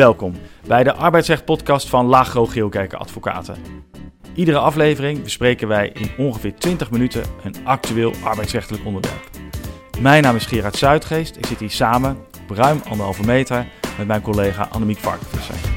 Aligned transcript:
Welkom 0.00 0.34
bij 0.66 0.84
de 0.84 0.92
arbeidsrecht-podcast 0.92 1.88
van 1.88 2.06
Lagro 2.06 2.46
Geelkerken 2.46 2.98
Advocaten. 2.98 3.56
Iedere 4.34 4.58
aflevering 4.58 5.22
bespreken 5.22 5.68
wij 5.68 5.88
in 5.88 6.10
ongeveer 6.18 6.54
20 6.54 6.90
minuten 6.90 7.22
een 7.42 7.54
actueel 7.64 8.12
arbeidsrechtelijk 8.22 8.84
onderwerp. 8.84 9.30
Mijn 10.00 10.22
naam 10.22 10.36
is 10.36 10.46
Gerard 10.46 10.76
Zuidgeest. 10.76 11.36
Ik 11.36 11.46
zit 11.46 11.58
hier 11.58 11.70
samen 11.70 12.16
op 12.42 12.56
ruim 12.56 12.80
anderhalve 12.88 13.24
meter 13.24 13.66
met 13.98 14.06
mijn 14.06 14.22
collega 14.22 14.68
Annemiek 14.70 14.98
Varkenvisser. 14.98 15.69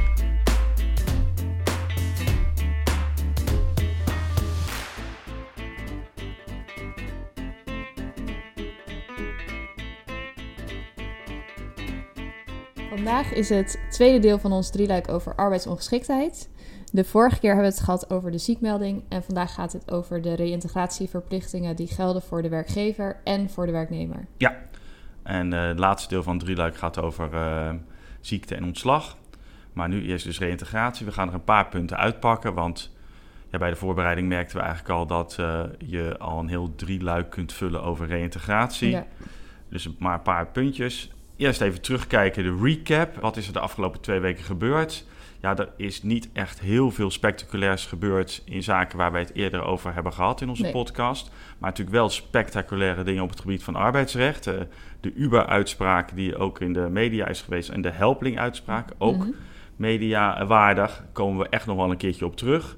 Vandaag 13.13 13.34
is 13.34 13.49
het 13.49 13.80
tweede 13.90 14.20
deel 14.20 14.40
van 14.40 14.52
ons 14.52 14.72
drieluik 14.72 15.09
over 15.09 15.35
arbeidsongeschiktheid. 15.35 16.49
De 16.91 17.03
vorige 17.03 17.39
keer 17.39 17.53
hebben 17.53 17.70
we 17.70 17.76
het 17.76 17.84
gehad 17.86 18.09
over 18.09 18.31
de 18.31 18.38
ziekmelding 18.38 19.03
en 19.09 19.23
vandaag 19.23 19.53
gaat 19.53 19.73
het 19.73 19.91
over 19.91 20.22
de 20.22 20.34
reïntegratieverplichtingen 20.34 21.76
die 21.76 21.88
gelden 21.88 22.22
voor 22.22 22.41
de 22.41 22.49
werkgever 22.49 23.22
en 23.23 23.49
voor 23.49 23.66
de 23.66 23.72
werknemer. 23.72 24.27
Ja, 24.38 24.58
en 25.23 25.53
uh, 25.53 25.67
het 25.67 25.80
laatste 25.80 26.09
deel 26.09 26.23
van 26.23 26.34
het 26.34 26.44
drieluik 26.44 26.76
gaat 26.76 27.02
over 27.02 27.34
uh, 27.34 27.73
ziekte 28.20 28.55
en 28.55 28.63
ontslag. 28.63 29.17
Maar 29.73 29.89
nu 29.89 30.05
eerst 30.05 30.25
dus 30.25 30.39
reïntegratie. 30.39 31.05
We 31.05 31.11
gaan 31.11 31.27
er 31.27 31.34
een 31.34 31.44
paar 31.44 31.67
punten 31.67 31.98
uitpakken, 31.98 32.53
want 32.53 32.95
ja, 33.50 33.58
bij 33.58 33.70
de 33.70 33.75
voorbereiding 33.75 34.27
merkten 34.27 34.58
we 34.58 34.64
eigenlijk 34.64 34.94
al 34.94 35.08
dat 35.08 35.38
uh, 35.39 35.64
je 35.77 36.17
al 36.17 36.39
een 36.39 36.50
heel 36.50 36.75
drieluik 36.75 37.30
kunt 37.30 37.53
vullen 37.53 37.84
over 37.84 38.08
reïntegratie. 38.08 38.89
Ja. 38.89 39.05
Dus 39.70 39.89
maar 40.00 40.14
een 40.14 40.22
paar 40.22 40.48
puntjes. 40.48 41.11
Eerst 41.38 41.62
even 41.62 41.82
terugkijken, 41.82 42.44
de 42.44 42.58
recap. 42.62 43.16
Wat 43.16 43.38
is 43.38 43.48
er 43.48 43.54
de 43.54 43.60
afgelopen 43.60 44.02
twee 44.02 44.20
weken 44.20 44.44
gebeurd? 44.44 45.06
Ja, 45.42 45.58
er 45.58 45.70
is 45.78 46.03
niet 46.03 46.30
echt 46.34 46.59
heel 46.59 46.92
veel 46.92 47.12
spectaculairs 47.12 47.86
gebeurd 47.86 48.42
in 48.45 48.64
zaken 48.64 48.98
waar 48.98 49.12
wij 49.12 49.22
het 49.22 49.34
eerder 49.34 49.64
over 49.64 49.94
hebben 49.94 50.14
gehad 50.14 50.42
in 50.42 50.50
onze 50.50 50.62
nee. 50.62 50.72
podcast. 50.72 51.31
Maar 51.58 51.70
natuurlijk 51.70 51.95
wel 51.95 52.09
spectaculaire 52.09 53.03
dingen 53.03 53.23
op 53.23 53.30
het 53.30 53.40
gebied 53.40 53.64
van 53.64 53.75
arbeidsrecht. 53.75 54.48
Uh, 54.48 54.53
de 55.00 55.14
Uber-uitspraak 55.14 56.16
die 56.16 56.38
ook 56.38 56.59
in 56.62 56.73
de 56.73 56.88
media 56.90 57.28
is 57.28 57.42
geweest 57.42 57.70
en 57.70 57.81
de 57.81 57.92
Helpling-uitspraak 57.92 58.90
ook 58.97 59.16
mm 59.16 59.22
-hmm. 59.22 59.36
mediawaardig. 59.75 61.03
Komen 61.12 61.44
we 61.44 61.50
echt 61.50 61.66
nog 61.66 61.78
wel 61.78 61.92
een 61.92 61.97
keertje 61.97 62.25
op 62.25 62.36
terug. 62.36 62.78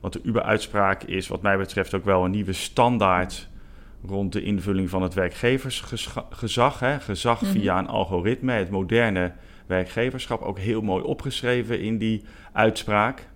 Want 0.00 0.12
de 0.12 0.20
Uber-uitspraak 0.22 1.02
is 1.02 1.28
wat 1.28 1.42
mij 1.42 1.58
betreft 1.58 1.94
ook 1.94 2.04
wel 2.04 2.24
een 2.24 2.30
nieuwe 2.30 2.52
standaard 2.52 3.48
rond 4.06 4.32
de 4.32 4.42
invulling 4.42 4.90
van 4.90 5.02
het 5.02 5.14
werkgeversgezag. 5.14 6.80
Hè? 6.80 7.00
Gezag 7.00 7.40
mm 7.40 7.48
-hmm. 7.48 7.60
via 7.60 7.78
een 7.78 7.88
algoritme, 7.88 8.52
het 8.52 8.70
moderne 8.70 9.32
werkgeverschap. 9.66 10.42
Ook 10.42 10.58
heel 10.58 10.80
mooi 10.80 11.04
opgeschreven 11.04 11.80
in 11.80 11.98
die 11.98 12.24
uitspraak. 12.52 13.28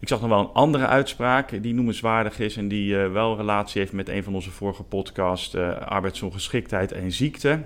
Ik 0.00 0.08
zag 0.08 0.20
nog 0.20 0.28
wel 0.28 0.40
een 0.40 0.52
andere 0.52 0.86
uitspraak 0.86 1.62
die 1.62 1.74
noemenswaardig 1.74 2.38
is 2.38 2.56
en 2.56 2.68
die 2.68 2.94
uh, 2.94 3.12
wel 3.12 3.36
relatie 3.36 3.80
heeft 3.80 3.92
met 3.92 4.08
een 4.08 4.22
van 4.22 4.34
onze 4.34 4.50
vorige 4.50 4.82
podcasts, 4.82 5.54
uh, 5.54 5.78
arbeidsongeschiktheid 5.78 6.92
en 6.92 7.12
ziekte. 7.12 7.62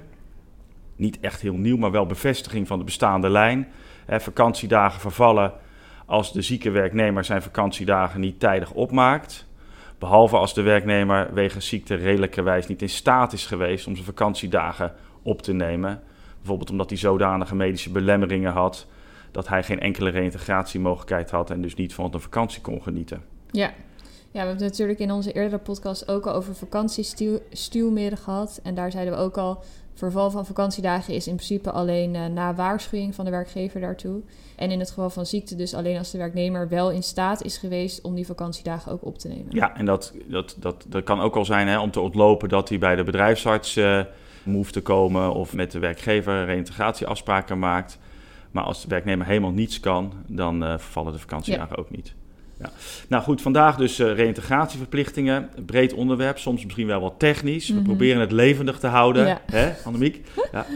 Niet 0.96 1.20
echt 1.20 1.40
heel 1.40 1.56
nieuw, 1.56 1.76
maar 1.76 1.90
wel 1.90 2.06
bevestiging 2.06 2.66
van 2.66 2.78
de 2.78 2.84
bestaande 2.84 3.30
lijn. 3.30 3.68
Eh, 4.06 4.18
vakantiedagen 4.18 5.00
vervallen 5.00 5.52
als 6.06 6.32
de 6.32 6.42
zieke 6.42 6.70
werknemer 6.70 7.24
zijn 7.24 7.42
vakantiedagen 7.42 8.20
niet 8.20 8.40
tijdig 8.40 8.72
opmaakt. 8.72 9.46
Behalve 10.04 10.36
als 10.36 10.54
de 10.54 10.62
werknemer 10.62 11.34
wegens 11.34 11.68
ziekte 11.68 11.94
redelijkerwijs 11.94 12.66
niet 12.66 12.82
in 12.82 12.88
staat 12.88 13.32
is 13.32 13.46
geweest 13.46 13.86
om 13.86 13.94
zijn 13.94 14.06
vakantiedagen 14.06 14.92
op 15.22 15.42
te 15.42 15.52
nemen. 15.52 16.02
Bijvoorbeeld 16.36 16.70
omdat 16.70 16.88
hij 16.88 16.98
zodanige 16.98 17.54
medische 17.54 17.90
belemmeringen 17.90 18.52
had 18.52 18.86
dat 19.30 19.48
hij 19.48 19.62
geen 19.62 19.80
enkele 19.80 20.10
reïntegratiemogelijkheid 20.10 21.30
had 21.30 21.50
en 21.50 21.60
dus 21.60 21.74
niet 21.74 21.94
van 21.94 22.10
een 22.12 22.20
vakantie 22.20 22.60
kon 22.60 22.82
genieten. 22.82 23.22
Ja. 23.50 23.66
Ja, 24.30 24.40
we 24.40 24.46
hebben 24.46 24.66
natuurlijk 24.66 24.98
in 24.98 25.10
onze 25.10 25.32
eerdere 25.32 25.58
podcast 25.58 26.08
ook 26.08 26.26
al 26.26 26.34
over 26.34 26.54
vakantiestuwmeren 26.54 28.18
gehad. 28.18 28.60
En 28.62 28.74
daar 28.74 28.90
zeiden 28.90 29.14
we 29.14 29.20
ook 29.20 29.36
al, 29.36 29.62
verval 29.94 30.30
van 30.30 30.46
vakantiedagen 30.46 31.14
is 31.14 31.26
in 31.26 31.34
principe 31.34 31.70
alleen 31.70 32.14
uh, 32.14 32.26
na 32.26 32.54
waarschuwing 32.54 33.14
van 33.14 33.24
de 33.24 33.30
werkgever 33.30 33.80
daartoe. 33.80 34.22
En 34.56 34.70
in 34.70 34.78
het 34.78 34.88
geval 34.88 35.10
van 35.10 35.26
ziekte 35.26 35.56
dus 35.56 35.74
alleen 35.74 35.98
als 35.98 36.10
de 36.10 36.18
werknemer 36.18 36.68
wel 36.68 36.90
in 36.90 37.02
staat 37.02 37.42
is 37.42 37.58
geweest 37.58 38.00
om 38.00 38.14
die 38.14 38.26
vakantiedagen 38.26 38.92
ook 38.92 39.04
op 39.04 39.18
te 39.18 39.28
nemen. 39.28 39.46
Ja, 39.48 39.76
en 39.76 39.84
dat, 39.84 40.14
dat, 40.26 40.56
dat, 40.58 40.84
dat 40.88 41.04
kan 41.04 41.20
ook 41.20 41.36
al 41.36 41.44
zijn 41.44 41.68
hè, 41.68 41.80
om 41.80 41.90
te 41.90 42.00
ontlopen 42.00 42.48
dat 42.48 42.68
hij 42.68 42.78
bij 42.78 42.96
de 42.96 43.04
bedrijfsarts 43.04 43.76
uh, 43.76 44.00
hoeft 44.44 44.72
te 44.72 44.80
komen 44.82 45.34
of 45.34 45.54
met 45.54 45.70
de 45.70 45.78
werkgever 45.78 46.44
reïntegratieafspraken 46.44 47.58
maakt. 47.58 47.98
Maar 48.50 48.64
als 48.64 48.82
de 48.82 48.88
werknemer 48.88 49.26
helemaal 49.26 49.50
niets 49.50 49.80
kan, 49.80 50.12
dan 50.26 50.62
uh, 50.62 50.68
vervallen 50.68 51.12
de 51.12 51.18
vakantiedagen 51.18 51.76
ja. 51.76 51.82
ook 51.82 51.90
niet. 51.90 52.14
Ja. 52.58 52.70
Nou 53.08 53.22
goed, 53.22 53.42
vandaag 53.42 53.76
dus 53.76 54.00
uh, 54.00 54.14
reïntegratieverplichtingen. 54.14 55.50
Breed 55.66 55.92
onderwerp, 55.92 56.38
soms 56.38 56.64
misschien 56.64 56.86
wel 56.86 57.00
wat 57.00 57.14
technisch. 57.18 57.66
We 57.66 57.72
mm 57.72 57.78
-hmm. 57.78 57.88
proberen 57.88 58.20
het 58.20 58.32
levendig 58.32 58.78
te 58.78 58.86
houden, 58.86 59.26
ja. 59.26 59.40
hè, 59.46 59.72
Annemiek? 59.84 60.26
Ja. 60.52 60.66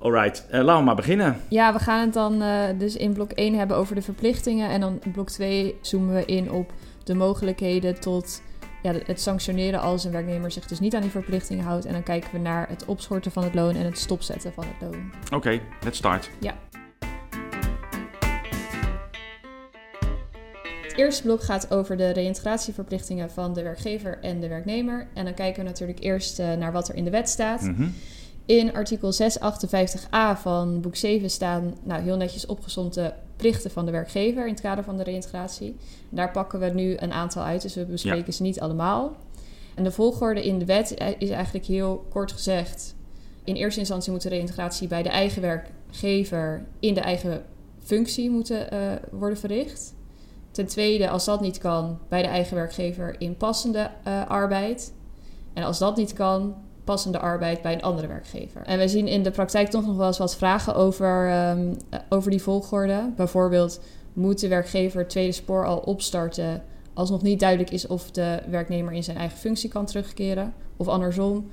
Alright, 0.00 0.46
uh, 0.52 0.62
laten 0.62 0.78
we 0.78 0.84
maar 0.84 0.94
beginnen. 0.94 1.40
Ja, 1.48 1.72
we 1.72 1.78
gaan 1.78 2.00
het 2.00 2.12
dan 2.12 2.42
uh, 2.42 2.62
dus 2.78 2.96
in 2.96 3.12
blok 3.12 3.32
1 3.32 3.54
hebben 3.54 3.76
over 3.76 3.94
de 3.94 4.02
verplichtingen. 4.02 4.70
En 4.70 4.80
dan 4.80 4.98
in 5.04 5.10
blok 5.10 5.30
2 5.30 5.74
zoomen 5.80 6.14
we 6.14 6.24
in 6.24 6.50
op 6.50 6.72
de 7.04 7.14
mogelijkheden 7.14 8.00
tot 8.00 8.42
ja, 8.82 8.92
het 9.04 9.20
sanctioneren 9.20 9.80
als 9.80 10.04
een 10.04 10.12
werknemer 10.12 10.50
zich 10.50 10.66
dus 10.66 10.80
niet 10.80 10.94
aan 10.94 11.02
die 11.02 11.10
verplichtingen 11.10 11.64
houdt. 11.64 11.84
En 11.84 11.92
dan 11.92 12.02
kijken 12.02 12.30
we 12.32 12.38
naar 12.38 12.68
het 12.68 12.84
opschorten 12.84 13.32
van 13.32 13.44
het 13.44 13.54
loon 13.54 13.74
en 13.74 13.84
het 13.84 13.98
stopzetten 13.98 14.52
van 14.52 14.64
het 14.66 14.90
loon. 14.90 15.10
Oké, 15.24 15.34
okay, 15.34 15.62
let's 15.84 15.98
start. 15.98 16.30
Ja. 16.38 16.54
Eerste 20.98 21.22
blok 21.22 21.42
gaat 21.42 21.70
over 21.70 21.96
de 21.96 22.10
reïntegratieverplichtingen 22.10 23.30
van 23.30 23.52
de 23.52 23.62
werkgever 23.62 24.18
en 24.20 24.40
de 24.40 24.48
werknemer. 24.48 25.08
En 25.14 25.24
dan 25.24 25.34
kijken 25.34 25.62
we 25.62 25.68
natuurlijk 25.68 26.02
eerst 26.02 26.38
uh, 26.38 26.52
naar 26.52 26.72
wat 26.72 26.88
er 26.88 26.94
in 26.94 27.04
de 27.04 27.10
wet 27.10 27.28
staat. 27.28 27.60
Mm 27.60 27.74
-hmm. 27.74 27.94
In 28.46 28.74
artikel 28.74 29.12
658a 29.12 30.40
van 30.40 30.80
boek 30.80 30.96
7 30.96 31.30
staan 31.30 31.74
nou, 31.82 32.02
heel 32.02 32.16
netjes 32.16 32.46
opgezond 32.46 32.94
de 32.94 33.12
plichten 33.36 33.70
van 33.70 33.84
de 33.84 33.90
werkgever 33.90 34.46
in 34.46 34.52
het 34.52 34.60
kader 34.60 34.84
van 34.84 34.96
de 34.96 35.02
reïntegratie. 35.02 35.76
Daar 36.08 36.30
pakken 36.30 36.60
we 36.60 36.66
nu 36.66 36.96
een 36.96 37.12
aantal 37.12 37.42
uit, 37.42 37.62
dus 37.62 37.74
we 37.74 37.84
bespreken 37.84 38.24
ja. 38.26 38.32
ze 38.32 38.42
niet 38.42 38.60
allemaal. 38.60 39.16
En 39.74 39.84
de 39.84 39.90
volgorde 39.90 40.44
in 40.44 40.58
de 40.58 40.64
wet 40.64 40.94
is 41.18 41.30
eigenlijk 41.30 41.66
heel 41.66 42.06
kort 42.08 42.32
gezegd. 42.32 42.94
In 43.44 43.54
eerste 43.54 43.80
instantie 43.80 44.12
moet 44.12 44.22
de 44.22 44.28
reïntegratie 44.28 44.88
bij 44.88 45.02
de 45.02 45.08
eigen 45.08 45.42
werkgever 45.42 46.66
in 46.80 46.94
de 46.94 47.00
eigen 47.00 47.44
functie 47.82 48.30
moeten 48.30 48.74
uh, 48.74 48.92
worden 49.10 49.38
verricht. 49.38 49.94
Ten 50.58 50.66
tweede, 50.66 51.08
als 51.08 51.24
dat 51.24 51.40
niet 51.40 51.58
kan, 51.58 51.98
bij 52.08 52.22
de 52.22 52.28
eigen 52.28 52.56
werkgever 52.56 53.14
in 53.18 53.36
passende 53.36 53.90
uh, 54.06 54.26
arbeid. 54.26 54.92
En 55.52 55.62
als 55.62 55.78
dat 55.78 55.96
niet 55.96 56.12
kan, 56.12 56.54
passende 56.84 57.18
arbeid 57.18 57.62
bij 57.62 57.72
een 57.72 57.82
andere 57.82 58.06
werkgever. 58.06 58.62
En 58.62 58.78
we 58.78 58.88
zien 58.88 59.06
in 59.06 59.22
de 59.22 59.30
praktijk 59.30 59.68
toch 59.68 59.86
nog 59.86 59.96
wel 59.96 60.06
eens 60.06 60.18
wat 60.18 60.36
vragen 60.36 60.74
over, 60.74 61.48
um, 61.50 61.76
over 62.08 62.30
die 62.30 62.42
volgorde. 62.42 63.12
Bijvoorbeeld, 63.16 63.80
moet 64.12 64.40
de 64.40 64.48
werkgever 64.48 65.00
het 65.00 65.10
tweede 65.10 65.32
spoor 65.32 65.66
al 65.66 65.78
opstarten 65.78 66.62
als 66.94 67.10
nog 67.10 67.22
niet 67.22 67.40
duidelijk 67.40 67.70
is 67.70 67.86
of 67.86 68.10
de 68.10 68.38
werknemer 68.50 68.92
in 68.92 69.04
zijn 69.04 69.16
eigen 69.16 69.38
functie 69.38 69.70
kan 69.70 69.86
terugkeren? 69.86 70.54
Of 70.76 70.88
andersom, 70.88 71.50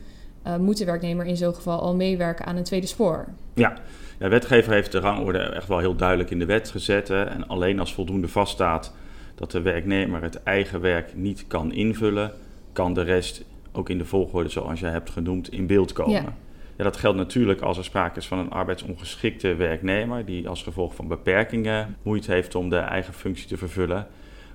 uh, 0.47 0.55
moet 0.57 0.77
de 0.77 0.85
werknemer 0.85 1.25
in 1.25 1.37
zo'n 1.37 1.55
geval 1.55 1.79
al 1.79 1.95
meewerken 1.95 2.45
aan 2.45 2.55
een 2.55 2.63
tweede 2.63 2.87
spoor? 2.87 3.25
Ja. 3.53 3.77
De 4.17 4.27
wetgever 4.27 4.73
heeft 4.73 4.91
de 4.91 4.99
rangorde 4.99 5.39
echt 5.39 5.67
wel 5.67 5.79
heel 5.79 5.95
duidelijk 5.95 6.29
in 6.29 6.39
de 6.39 6.45
wet 6.45 6.69
gezet. 6.69 7.07
Hè? 7.07 7.23
En 7.23 7.47
alleen 7.47 7.79
als 7.79 7.93
voldoende 7.93 8.27
vaststaat 8.27 8.95
dat 9.35 9.51
de 9.51 9.61
werknemer 9.61 10.21
het 10.21 10.43
eigen 10.43 10.81
werk 10.81 11.15
niet 11.15 11.45
kan 11.47 11.71
invullen, 11.73 12.31
kan 12.73 12.93
de 12.93 13.01
rest 13.01 13.45
ook 13.71 13.89
in 13.89 13.97
de 13.97 14.05
volgorde 14.05 14.49
zoals 14.49 14.79
jij 14.79 14.91
hebt 14.91 15.09
genoemd, 15.09 15.51
in 15.51 15.67
beeld 15.67 15.93
komen. 15.93 16.13
Ja. 16.13 16.33
ja. 16.77 16.83
dat 16.83 16.97
geldt 16.97 17.17
natuurlijk 17.17 17.61
als 17.61 17.77
er 17.77 17.83
sprake 17.83 18.19
is 18.19 18.27
van 18.27 18.39
een 18.39 18.51
arbeidsongeschikte 18.51 19.55
werknemer 19.55 20.25
die 20.25 20.49
als 20.49 20.63
gevolg 20.63 20.95
van 20.95 21.07
beperkingen 21.07 21.97
moeite 22.01 22.31
heeft 22.31 22.55
om 22.55 22.69
de 22.69 22.77
eigen 22.77 23.13
functie 23.13 23.47
te 23.47 23.57
vervullen. 23.57 24.07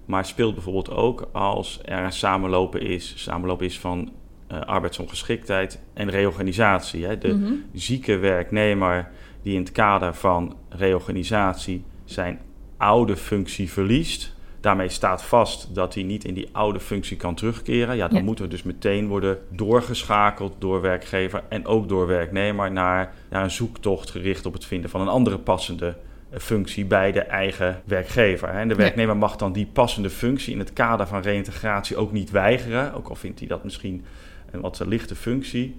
Maar 0.05 0.25
speelt 0.25 0.55
bijvoorbeeld 0.55 0.91
ook 0.91 1.29
als 1.33 1.81
er 1.85 2.05
een 2.05 2.13
samenlopen 2.13 2.81
is, 2.81 3.15
samenloop 3.17 3.63
is 3.63 3.79
van 3.79 4.13
uh, 4.53 4.61
arbeidsongeschiktheid 4.61 5.81
en 5.95 6.11
reorganisatie. 6.11 7.05
Hè. 7.05 7.19
De 7.19 7.35
mm-hmm. 7.35 7.65
zieke 7.73 8.17
werknemer 8.17 9.11
die 9.43 9.55
in 9.55 9.61
het 9.61 9.73
kader 9.73 10.15
van 10.15 10.57
reorganisatie 10.69 11.85
zijn 12.05 12.41
oude 12.77 13.17
functie 13.17 13.71
verliest, 13.71 14.35
Daarmee 14.61 14.89
staat 14.89 15.23
vast 15.23 15.75
dat 15.75 15.95
hij 15.95 16.03
niet 16.03 16.25
in 16.25 16.35
die 16.35 16.49
oude 16.53 16.81
functie 16.81 17.17
kan 17.17 17.35
terugkeren. 17.35 17.97
Ja, 17.97 18.09
dan 18.09 18.19
ja. 18.19 18.25
moeten 18.25 18.45
we 18.45 18.51
dus 18.51 18.63
meteen 18.63 19.09
worden 19.09 19.39
doorgeschakeld 19.51 20.55
door 20.59 20.81
werkgever 20.81 21.43
en 21.49 21.67
ook 21.67 21.89
door 21.89 22.07
werknemer 22.07 22.73
naar, 22.73 23.15
naar 23.31 23.43
een 23.43 23.51
zoektocht 23.51 24.11
gericht 24.11 24.47
op 24.47 24.53
het 24.53 24.65
vinden 24.65 24.91
van 24.91 25.01
een 25.01 25.09
andere 25.09 25.39
passende 25.39 25.97
functie 26.33 26.85
bij 26.85 27.13
de 27.13 27.21
eigen 27.21 27.83
werkgever. 27.85 28.49
En 28.49 28.69
de 28.69 28.75
werknemer 28.75 29.17
mag 29.17 29.37
dan 29.37 29.53
die 29.53 29.67
passende 29.67 30.11
functie 30.11 30.53
in 30.53 30.59
het 30.59 30.73
kader 30.73 31.07
van 31.07 31.21
reïntegratie 31.21 31.97
ook 31.97 32.13
niet 32.13 32.31
weigeren, 32.31 32.95
ook 32.95 33.09
al 33.09 33.15
vindt 33.15 33.39
hij 33.39 33.49
dat 33.49 33.65
misschien 33.65 34.05
een 34.51 34.61
wat 34.61 34.83
lichte 34.87 35.15
functie. 35.15 35.77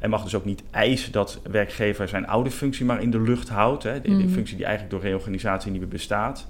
En 0.00 0.10
mag 0.10 0.22
dus 0.22 0.34
ook 0.34 0.44
niet 0.44 0.62
eisen 0.70 1.12
dat 1.12 1.40
werkgever 1.50 2.08
zijn 2.08 2.26
oude 2.26 2.50
functie 2.50 2.84
maar 2.84 3.02
in 3.02 3.10
de 3.10 3.20
lucht 3.20 3.48
houdt. 3.48 3.82
Hè, 3.82 4.00
de, 4.00 4.10
Mhm. 4.10 4.28
functie 4.28 4.56
die 4.56 4.64
eigenlijk 4.64 4.94
door 4.94 5.02
reorganisatie 5.10 5.70
niet 5.70 5.80
meer 5.80 5.88
bestaat. 5.90 6.46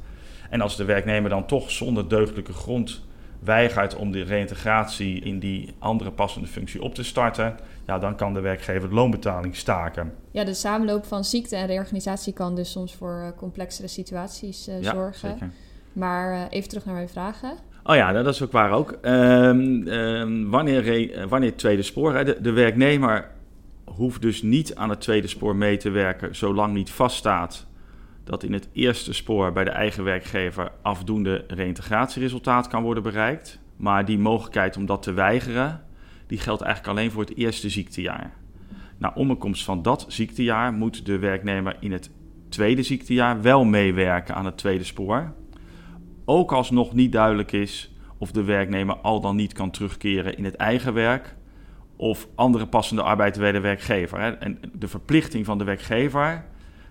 En 0.50 0.60
als 0.60 0.76
de 0.76 0.84
werknemer 0.84 1.30
dan 1.30 1.46
toch 1.46 1.70
zonder 1.70 2.08
deugdelijke 2.08 2.52
grond 2.52 3.02
weigert 3.40 3.96
om 3.96 4.12
de 4.12 4.22
reïntegratie 4.22 5.20
in 5.20 5.38
die 5.38 5.74
andere 5.78 6.10
passende 6.10 6.48
functie 6.48 6.82
op 6.82 6.94
te 6.94 7.02
starten, 7.04 7.56
ja, 7.86 7.98
dan 7.98 8.16
kan 8.16 8.34
de 8.34 8.40
werkgever 8.40 8.88
de 8.88 8.94
loonbetaling 8.94 9.56
staken. 9.56 10.12
Ja, 10.30 10.44
de 10.44 10.54
samenloop 10.54 11.04
van 11.06 11.24
ziekte 11.24 11.56
en 11.56 11.66
reorganisatie 11.66 12.32
kan 12.32 12.54
dus 12.54 12.70
soms 12.70 12.94
voor 12.94 13.20
eh, 13.24 13.36
complexere 13.38 13.88
situaties 13.88 14.68
eh, 14.68 14.82
ja, 14.82 14.92
zorgen. 14.92 15.28
zeker. 15.30 15.50
Maar 15.92 16.32
eh, 16.32 16.40
even 16.50 16.68
terug 16.68 16.84
naar 16.84 16.94
mijn 16.94 17.08
vragen. 17.08 17.52
Oh 17.84 17.94
ja, 17.96 18.12
dat 18.12 18.26
is 18.34 18.42
ook 18.42 18.52
waar 18.52 18.70
ook. 18.70 18.90
Ehm, 19.02 19.86
ehm, 19.88 20.48
wanneer, 20.48 20.82
re- 20.82 21.26
wanneer 21.28 21.56
tweede 21.56 21.82
spoor? 21.82 22.14
Hè? 22.14 22.24
De, 22.24 22.36
de 22.40 22.50
werknemer 22.52 23.28
hoeft 23.96 24.22
dus 24.22 24.42
niet 24.42 24.74
aan 24.74 24.90
het 24.90 25.00
tweede 25.00 25.26
spoor 25.26 25.56
mee 25.56 25.76
te 25.76 25.90
werken, 25.90 26.36
zolang 26.36 26.74
niet 26.74 26.90
vaststaat 26.90 27.66
dat 28.24 28.42
in 28.42 28.52
het 28.52 28.68
eerste 28.72 29.12
spoor 29.12 29.52
bij 29.52 29.64
de 29.64 29.70
eigen 29.70 30.04
werkgever 30.04 30.72
afdoende 30.82 31.44
reïntegratieresultaat 31.48 32.68
kan 32.68 32.82
worden 32.82 33.02
bereikt. 33.02 33.60
Maar 33.76 34.04
die 34.04 34.18
mogelijkheid 34.18 34.76
om 34.76 34.86
dat 34.86 35.02
te 35.02 35.12
weigeren, 35.12 35.84
die 36.26 36.38
geldt 36.38 36.62
eigenlijk 36.62 36.98
alleen 36.98 37.10
voor 37.10 37.22
het 37.22 37.36
eerste 37.36 37.68
ziektejaar. 37.68 38.32
Na 38.98 39.12
omkomst 39.14 39.64
van 39.64 39.82
dat 39.82 40.04
ziektejaar 40.08 40.72
moet 40.72 41.06
de 41.06 41.18
werknemer 41.18 41.76
in 41.80 41.92
het 41.92 42.10
tweede 42.48 42.82
ziektejaar 42.82 43.42
wel 43.42 43.64
meewerken 43.64 44.34
aan 44.34 44.44
het 44.44 44.58
tweede 44.58 44.84
spoor. 44.84 45.32
Ook 46.24 46.52
als 46.52 46.70
nog 46.70 46.92
niet 46.92 47.12
duidelijk 47.12 47.52
is 47.52 47.94
of 48.18 48.30
de 48.32 48.44
werknemer 48.44 48.96
al 48.96 49.20
dan 49.20 49.36
niet 49.36 49.52
kan 49.52 49.70
terugkeren 49.70 50.36
in 50.36 50.44
het 50.44 50.56
eigen 50.56 50.94
werk 50.94 51.36
of 52.00 52.28
andere 52.34 52.66
passende 52.66 53.02
arbeid 53.02 53.38
bij 53.38 53.52
de 53.52 53.60
werkgever. 53.60 54.20
Hè. 54.20 54.30
En 54.30 54.58
de 54.72 54.88
verplichting 54.88 55.44
van 55.44 55.58
de 55.58 55.64
werkgever, 55.64 56.44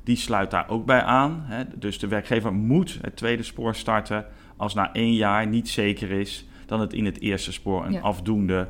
die 0.04 0.16
sluit 0.16 0.52
daar 0.52 0.70
ook 0.70 0.86
bij 0.86 1.02
aan. 1.02 1.42
Hè. 1.44 1.64
Dus 1.76 2.00
de 2.00 2.08
werkgever 2.08 2.54
moet 2.54 3.00
het 3.02 3.16
tweede 3.16 3.44
spoor 3.44 3.76
starten 3.76 4.26
als 4.58 4.74
na 4.74 4.94
één 4.94 5.14
jaar 5.14 5.48
niet 5.48 5.70
zeker 5.70 6.12
is 6.12 6.46
dat 6.66 6.80
het 6.80 6.94
in 6.94 7.06
het 7.06 7.20
eerste 7.20 7.52
spoor 7.52 7.86
een 7.86 7.92
Ja. 7.92 8.00
afdoende 8.00 8.70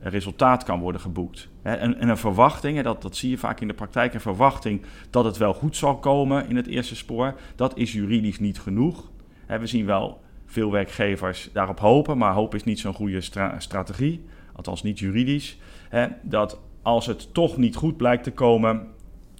resultaat 0.00 0.64
kan 0.64 0.80
worden 0.80 1.00
geboekt. 1.00 1.48
En, 1.62 1.98
en 1.98 2.08
een 2.08 2.16
verwachting, 2.16 2.76
hè, 2.76 2.82
dat, 2.82 3.02
dat 3.02 3.16
zie 3.16 3.30
je 3.30 3.38
vaak 3.38 3.60
in 3.60 3.68
de 3.68 3.74
praktijk, 3.74 4.14
een 4.14 4.20
verwachting 4.20 4.82
dat 5.10 5.24
het 5.24 5.36
wel 5.36 5.54
goed 5.54 5.76
zal 5.76 5.96
komen 5.98 6.48
in 6.48 6.56
het 6.56 6.66
eerste 6.66 6.96
spoor, 6.96 7.34
dat 7.56 7.76
is 7.78 7.92
juridisch 7.92 8.38
niet 8.38 8.60
genoeg. 8.60 9.10
We 9.46 9.66
zien 9.66 9.86
wel 9.86 10.20
veel 10.46 10.70
werkgevers 10.70 11.50
daarop 11.52 11.80
hopen, 11.80 12.18
maar 12.18 12.32
hoop 12.32 12.54
is 12.54 12.64
niet 12.64 12.80
zo'n 12.80 12.94
goede 12.94 13.20
stra- 13.20 13.60
strategie, 13.60 14.24
althans 14.52 14.82
niet 14.82 14.98
juridisch. 14.98 15.58
Hè, 15.88 16.06
dat 16.22 16.58
als 16.82 17.06
het 17.06 17.34
toch 17.34 17.56
niet 17.56 17.76
goed 17.76 17.96
blijkt 17.96 18.24
te 18.24 18.32
komen 18.32 18.86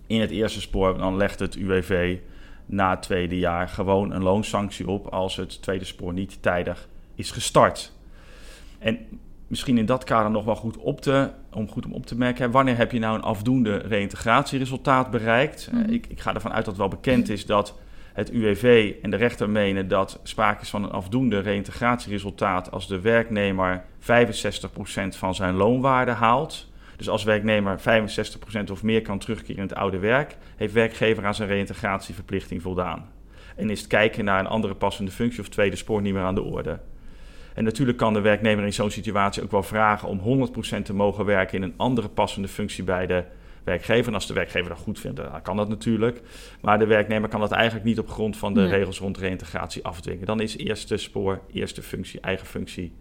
in 0.07 0.21
het 0.21 0.31
eerste 0.31 0.61
spoor, 0.61 0.99
dan 0.99 1.17
legt 1.17 1.39
het 1.39 1.55
UWV 1.55 2.19
na 2.67 2.91
het 2.91 3.03
tweede 3.03 3.39
jaar 3.39 3.69
gewoon 3.69 4.13
een 4.13 4.23
loonsanctie 4.23 4.89
op 4.89 5.07
als 5.07 5.37
het 5.37 5.63
tweede 5.63 5.85
spoor 5.85 6.13
niet 6.13 6.43
tijdig 6.43 6.89
is 7.15 7.31
gestart. 7.31 7.93
En 8.79 8.99
misschien 9.47 9.79
in 9.79 9.87
dat 9.87 10.05
kader 10.05 10.31
nog 10.31 10.45
wel 10.45 10.57
goed 10.57 10.77
op 10.77 11.01
te, 11.01 11.31
om 11.53 11.69
goed 11.69 11.87
om 11.87 11.93
op 11.93 12.07
te 12.07 12.17
merken, 12.17 12.45
hè, 12.45 12.51
wanneer 12.51 12.77
heb 12.77 12.93
je 12.93 12.99
nou 12.99 13.15
een 13.15 13.23
afdoende 13.23 13.77
reïntegratieresultaat 13.77 15.11
bereikt? 15.11 15.69
Mhm. 15.73 15.83
Eh, 15.83 15.93
ik, 15.93 16.07
ik 16.07 16.21
ga 16.21 16.35
ervan 16.35 16.53
uit 16.53 16.65
dat 16.65 16.77
wel 16.77 16.89
bekend 16.89 17.29
is 17.29 17.47
dat 17.47 17.75
het 18.19 18.31
UWV 18.31 18.95
en 19.03 19.11
de 19.11 19.17
rechter 19.17 19.51
menen 19.51 19.89
dat 19.89 20.21
sprake 20.23 20.63
is 20.63 20.71
van 20.71 20.85
een 20.85 20.91
afdoende 20.91 21.39
reïntegratieresultaat 21.39 22.71
als 22.71 22.89
de 22.89 23.01
werknemer 23.01 23.85
65% 24.01 24.05
van 25.09 25.35
zijn 25.35 25.55
loonwaarde 25.55 26.11
haalt. 26.11 26.71
Dus 26.97 27.09
als 27.09 27.25
werknemer 27.25 27.79
65% 27.81 28.71
of 28.71 28.83
meer 28.83 29.03
kan 29.03 29.19
terugkeren 29.19 29.57
in 29.57 29.63
het 29.63 29.75
oude 29.75 29.99
werk, 29.99 30.37
heeft 30.57 30.73
werkgever 30.73 31.27
aan 31.27 31.35
zijn 31.35 31.49
reïntegratieverplichting 31.49 32.63
voldaan. 32.63 33.09
En 33.57 33.71
is 33.71 33.79
het 33.79 33.89
kijken 33.89 34.25
naar 34.25 34.41
een 34.41 34.47
andere 34.47 34.75
passende 34.75 35.11
functie 35.11 35.41
of 35.41 35.49
tweede 35.49 35.77
spoor 35.77 36.03
niet 36.03 36.15
meer 36.15 36.23
aan 36.23 36.35
de 36.35 36.43
orde. 36.43 36.79
En 37.55 37.65
natuurlijk 37.65 37.99
kan 37.99 38.13
de 38.13 38.21
werknemer 38.21 38.65
in 38.65 38.73
zo'n 38.73 38.91
situatie 38.91 39.43
ook 39.43 39.51
wel 39.51 39.63
vragen 39.63 40.09
om 40.09 40.49
100% 40.79 40.83
te 40.83 40.95
mogen 40.95 41.25
werken 41.25 41.57
in 41.57 41.63
een 41.63 41.75
andere 41.77 42.09
passende 42.09 42.49
functie 42.49 42.85
bij 42.85 43.07
de 43.07 43.25
werkgever. 43.69 44.07
En 44.09 44.15
als 44.15 44.27
de 44.27 44.35
werkgever 44.35 44.69
dat 44.69 44.79
goed 44.79 45.01
vindt, 45.01 45.17
dan 45.17 45.43
kan 45.43 45.57
dat 45.57 45.69
natuurlijk. 45.69 46.21
Maar 46.61 46.79
de 46.79 46.87
werknemer 46.87 47.29
kan 47.29 47.41
dat 47.41 47.53
eigenlijk 47.53 47.85
niet 47.85 47.99
op 47.99 48.09
grond 48.09 48.37
van 48.37 48.55
de 48.55 48.61
Nee. 48.61 48.71
regels 48.71 48.99
rond 48.99 49.19
reïntegratie 49.19 49.85
afdwingen. 49.85 50.27
Dan 50.27 50.41
is 50.41 50.57
eerste 50.57 50.97
spoor, 50.97 51.41
eerste 51.53 51.83
functie, 51.83 52.21
eigen 52.21 52.47
functie 52.47 52.93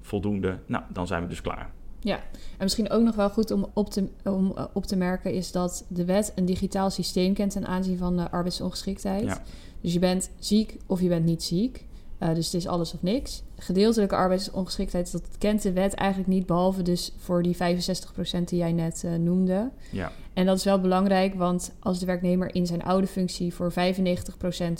voldoende. 0.00 0.58
Nou, 0.66 0.84
dan 0.92 1.06
zijn 1.06 1.22
we 1.22 1.28
dus 1.28 1.40
klaar. 1.40 1.70
Ja, 2.00 2.16
en 2.16 2.62
misschien 2.62 2.90
ook 2.90 3.02
nog 3.02 3.14
wel 3.14 3.30
goed 3.30 3.50
om 3.50 3.70
op 3.74 3.90
te, 3.90 4.08
om 4.24 4.52
eh, 4.56 4.64
op 4.72 4.84
te 4.86 4.96
merken 4.96 5.32
is 5.32 5.52
dat 5.52 5.84
de 5.88 6.04
wet 6.04 6.32
een 6.34 6.44
digitaal 6.44 6.90
systeem 6.90 7.34
kent 7.34 7.52
ten 7.52 7.66
aanzien 7.66 7.98
van 7.98 8.16
de 8.16 8.30
arbeidsongeschiktheid. 8.30 9.24
Ja. 9.24 9.42
Dus 9.80 9.92
je 9.92 9.98
bent 9.98 10.30
ziek 10.38 10.76
of 10.86 11.00
je 11.00 11.08
bent 11.08 11.24
niet 11.24 11.42
ziek. 11.42 11.84
Eh, 12.24 12.34
dus 12.34 12.44
het 12.44 12.54
is 12.54 12.66
alles 12.66 12.94
of 12.94 13.02
niks. 13.02 13.42
Gedeeltelijke 13.56 14.14
arbeidsongeschiktheid, 14.14 15.12
dat 15.12 15.22
kent 15.38 15.62
de 15.62 15.72
wet 15.72 15.94
eigenlijk 15.94 16.28
niet, 16.28 16.46
behalve 16.46 16.82
dus 16.82 17.12
voor 17.16 17.42
die 17.42 17.56
65% 17.56 17.58
die 18.44 18.58
jij 18.58 18.72
net 18.72 19.04
eh, 19.04 19.14
noemde. 19.14 19.70
Ja, 19.90 20.12
En 20.32 20.46
dat 20.46 20.56
is 20.56 20.64
wel 20.64 20.80
belangrijk, 20.80 21.34
want 21.34 21.72
als 21.80 21.98
de 21.98 22.06
werknemer 22.06 22.54
in 22.54 22.66
zijn 22.66 22.82
oude 22.82 23.06
functie 23.06 23.54
voor 23.54 23.72
95% 23.72 23.74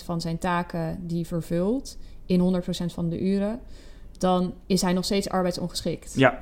van 0.04 0.20
zijn 0.20 0.38
taken 0.38 0.98
die 1.06 1.26
vervult, 1.26 1.96
in 2.26 2.40
100% 2.40 2.92
van 2.92 3.08
de 3.08 3.20
uren, 3.20 3.60
dan 4.18 4.54
is 4.66 4.82
hij 4.82 4.92
nog 4.92 5.04
steeds 5.04 5.28
arbeidsongeschikt. 5.28 6.14
ja, 6.16 6.38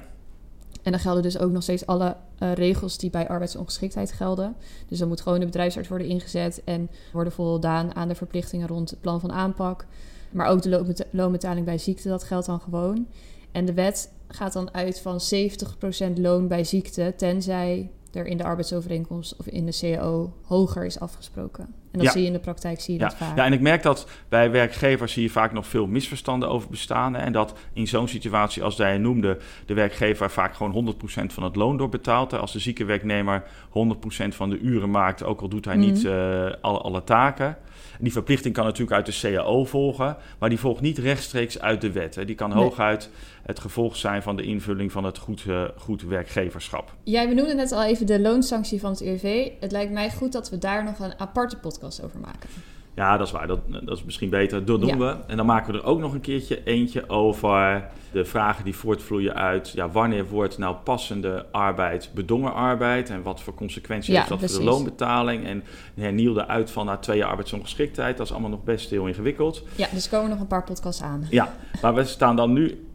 En 0.83 0.91
dan 0.91 1.01
gelden 1.01 1.23
dus 1.23 1.39
ook 1.39 1.51
nog 1.51 1.63
steeds 1.63 1.87
alle 1.87 2.17
eh, 2.39 2.53
regels 2.53 2.99
die 2.99 3.11
bij 3.11 3.29
arbeidsongeschiktheid 3.29 4.13
gelden. 4.13 4.57
Dus 4.89 4.99
dan 4.99 5.09
moet 5.09 5.21
gewoon 5.21 5.41
de 5.41 5.47
bedrijfsarts 5.47 5.89
worden 5.89 6.07
ingezet 6.07 6.63
en 6.65 6.91
worden 7.13 7.33
voldaan 7.33 7.95
aan 7.95 8.09
de 8.09 8.15
verplichtingen 8.15 8.69
rond 8.69 8.91
het 8.91 9.01
plan 9.01 9.21
van 9.21 9.33
aanpak. 9.33 9.87
Maar 10.33 10.47
ook 10.47 10.63
de 10.63 10.69
loonbeta- 10.69 11.05
loonbetaling 11.11 11.67
bij 11.67 11.79
ziekte, 11.79 12.09
dat 12.09 12.25
geldt 12.25 12.47
dan 12.47 12.61
gewoon. 12.61 13.07
En 13.53 13.65
de 13.65 13.75
wet 13.75 14.13
gaat 14.29 14.53
dan 14.53 14.75
uit 14.75 15.01
van 15.01 15.21
70% 15.21 16.19
loon 16.19 16.49
bij 16.49 16.65
ziekte, 16.65 17.15
tenzij 17.17 17.91
er 18.13 18.27
in 18.27 18.37
de 18.37 18.45
arbeidsovereenkomst 18.45 19.37
of 19.37 19.47
in 19.47 19.67
de 19.67 19.79
CAO 19.81 20.33
hoger 20.43 20.85
is 20.85 21.01
afgesproken. 21.01 21.82
En 21.93 21.99
dat 21.99 22.03
Ja. 22.07 22.11
zie 22.13 22.21
je 22.21 22.27
in 22.27 22.33
de 22.33 22.39
praktijk, 22.39 22.81
zie 22.81 22.95
je 22.95 23.01
ja. 23.01 23.09
dat 23.09 23.17
vaak. 23.17 23.37
ja, 23.37 23.45
en 23.45 23.53
ik 23.53 23.61
merk 23.61 23.83
dat 23.83 24.07
bij 24.29 24.51
werkgevers 24.51 25.13
zie 25.13 25.23
je 25.23 25.31
vaak 25.31 25.53
nog 25.53 25.67
veel 25.67 25.87
misverstanden 25.87 26.49
over 26.49 26.69
bestaan. 26.71 27.15
Hè, 27.15 27.21
en 27.21 27.33
dat 27.33 27.53
in 27.73 27.87
zo'n 27.89 28.09
situatie 28.09 28.63
als 28.63 28.77
jij 28.77 28.99
noemde, 28.99 29.39
de 29.67 29.75
werkgever 29.75 30.31
vaak 30.31 30.55
gewoon 30.55 30.73
100% 30.73 31.33
van 31.33 31.43
het 31.43 31.57
loon 31.57 31.77
doorbetaalt. 31.77 32.31
Hè. 32.31 32.39
Als 32.39 32.53
de 32.53 32.59
zieke 32.59 32.85
werknemer 32.85 33.43
100% 33.71 34.35
van 34.35 34.51
de 34.51 34.59
uren 34.59 34.91
maakt, 34.91 35.23
ook 35.25 35.41
al 35.41 35.49
doet 35.49 35.65
hij 35.65 35.77
niet 35.77 36.03
Mhm. 36.03 36.13
eh, 36.13 36.53
alle, 36.61 36.79
alle 36.79 37.05
taken. 37.05 37.57
En 37.93 38.09
die 38.09 38.13
verplichting 38.13 38.55
kan 38.55 38.65
natuurlijk 38.65 38.93
uit 38.93 39.07
de 39.07 39.19
CAO 39.21 39.65
volgen, 39.65 40.17
maar 40.39 40.49
die 40.49 40.59
volgt 40.59 40.81
niet 40.81 40.99
rechtstreeks 40.99 41.61
uit 41.61 41.81
de 41.81 41.93
wet. 41.93 42.15
Hè. 42.15 42.25
Die 42.25 42.35
kan 42.35 42.49
Nee. 42.51 42.59
hooguit 42.59 43.11
het 43.43 43.59
gevolg 43.61 43.97
zijn 43.97 44.23
van 44.23 44.37
de 44.37 44.43
invulling 44.43 44.93
van 44.93 45.05
het 45.05 45.19
goed, 45.19 45.45
eh, 45.49 45.63
goed 45.77 46.03
werkgeverschap. 46.03 46.95
Jij 47.03 47.29
benoemde 47.29 47.55
net 47.55 47.73
al 47.73 47.83
even 47.85 48.07
de 48.07 48.21
loonsanctie 48.21 48.81
van 48.81 48.91
het 48.91 49.01
UWV. 49.01 49.49
Het 49.61 49.73
lijkt 49.73 49.93
mij 49.93 50.11
goed 50.11 50.33
dat 50.33 50.51
we 50.51 50.59
daar 50.59 50.85
nog 50.85 50.99
een 50.99 51.13
aparte 51.21 51.57
podcast 51.59 51.82
over 51.83 52.21
maken. 52.21 52.49
Ja, 52.95 53.17
dat 53.17 53.27
is 53.27 53.33
waar. 53.33 53.47
Dat, 53.47 53.61
dat 53.83 53.97
is 53.97 54.05
misschien 54.05 54.31
beter. 54.31 54.65
Dat 54.65 54.81
doen 54.81 54.89
Ja. 54.89 54.97
we. 54.97 55.17
En 55.27 55.37
dan 55.37 55.47
maken 55.47 55.73
we 55.73 55.79
er 55.79 55.85
ook 55.85 55.99
nog 56.01 56.13
een 56.13 56.21
keertje 56.21 56.65
eentje 56.65 57.09
over 57.09 57.89
de 58.13 58.25
vragen 58.25 58.65
die 58.65 58.77
voortvloeien 58.77 59.35
uit... 59.35 59.71
Ja, 59.71 59.89
wanneer 59.89 60.29
wordt 60.29 60.59
nou 60.59 60.77
passende 60.85 61.47
arbeid 61.53 62.11
bedongen 62.15 62.55
arbeid... 62.55 63.11
en 63.11 63.23
wat 63.23 63.41
voor 63.41 63.55
consequenties 63.55 64.15
Ja, 64.15 64.19
heeft 64.19 64.29
dat 64.29 64.51
voor 64.51 64.59
de 64.59 64.65
loonbetaling... 64.65 65.47
en 65.47 65.65
hernielde 65.95 66.47
uit 66.47 66.71
van 66.71 66.87
na 66.87 66.97
twee 66.97 67.17
jaar 67.19 67.29
arbeidsongeschiktheid. 67.29 68.17
Dat 68.17 68.27
is 68.27 68.33
allemaal 68.33 68.51
nog 68.51 68.65
best 68.65 68.91
heel 68.91 69.07
ingewikkeld. 69.07 69.63
Ja, 69.77 69.89
dus 69.93 70.09
komen 70.09 70.31
nog 70.31 70.41
een 70.41 70.47
paar 70.47 70.65
podcasts 70.65 71.03
aan. 71.03 71.27
Ja, 71.31 71.55
maar 71.83 71.95
we 71.95 72.05
staan 72.05 72.37
dan 72.37 72.53
nu, 72.53 72.87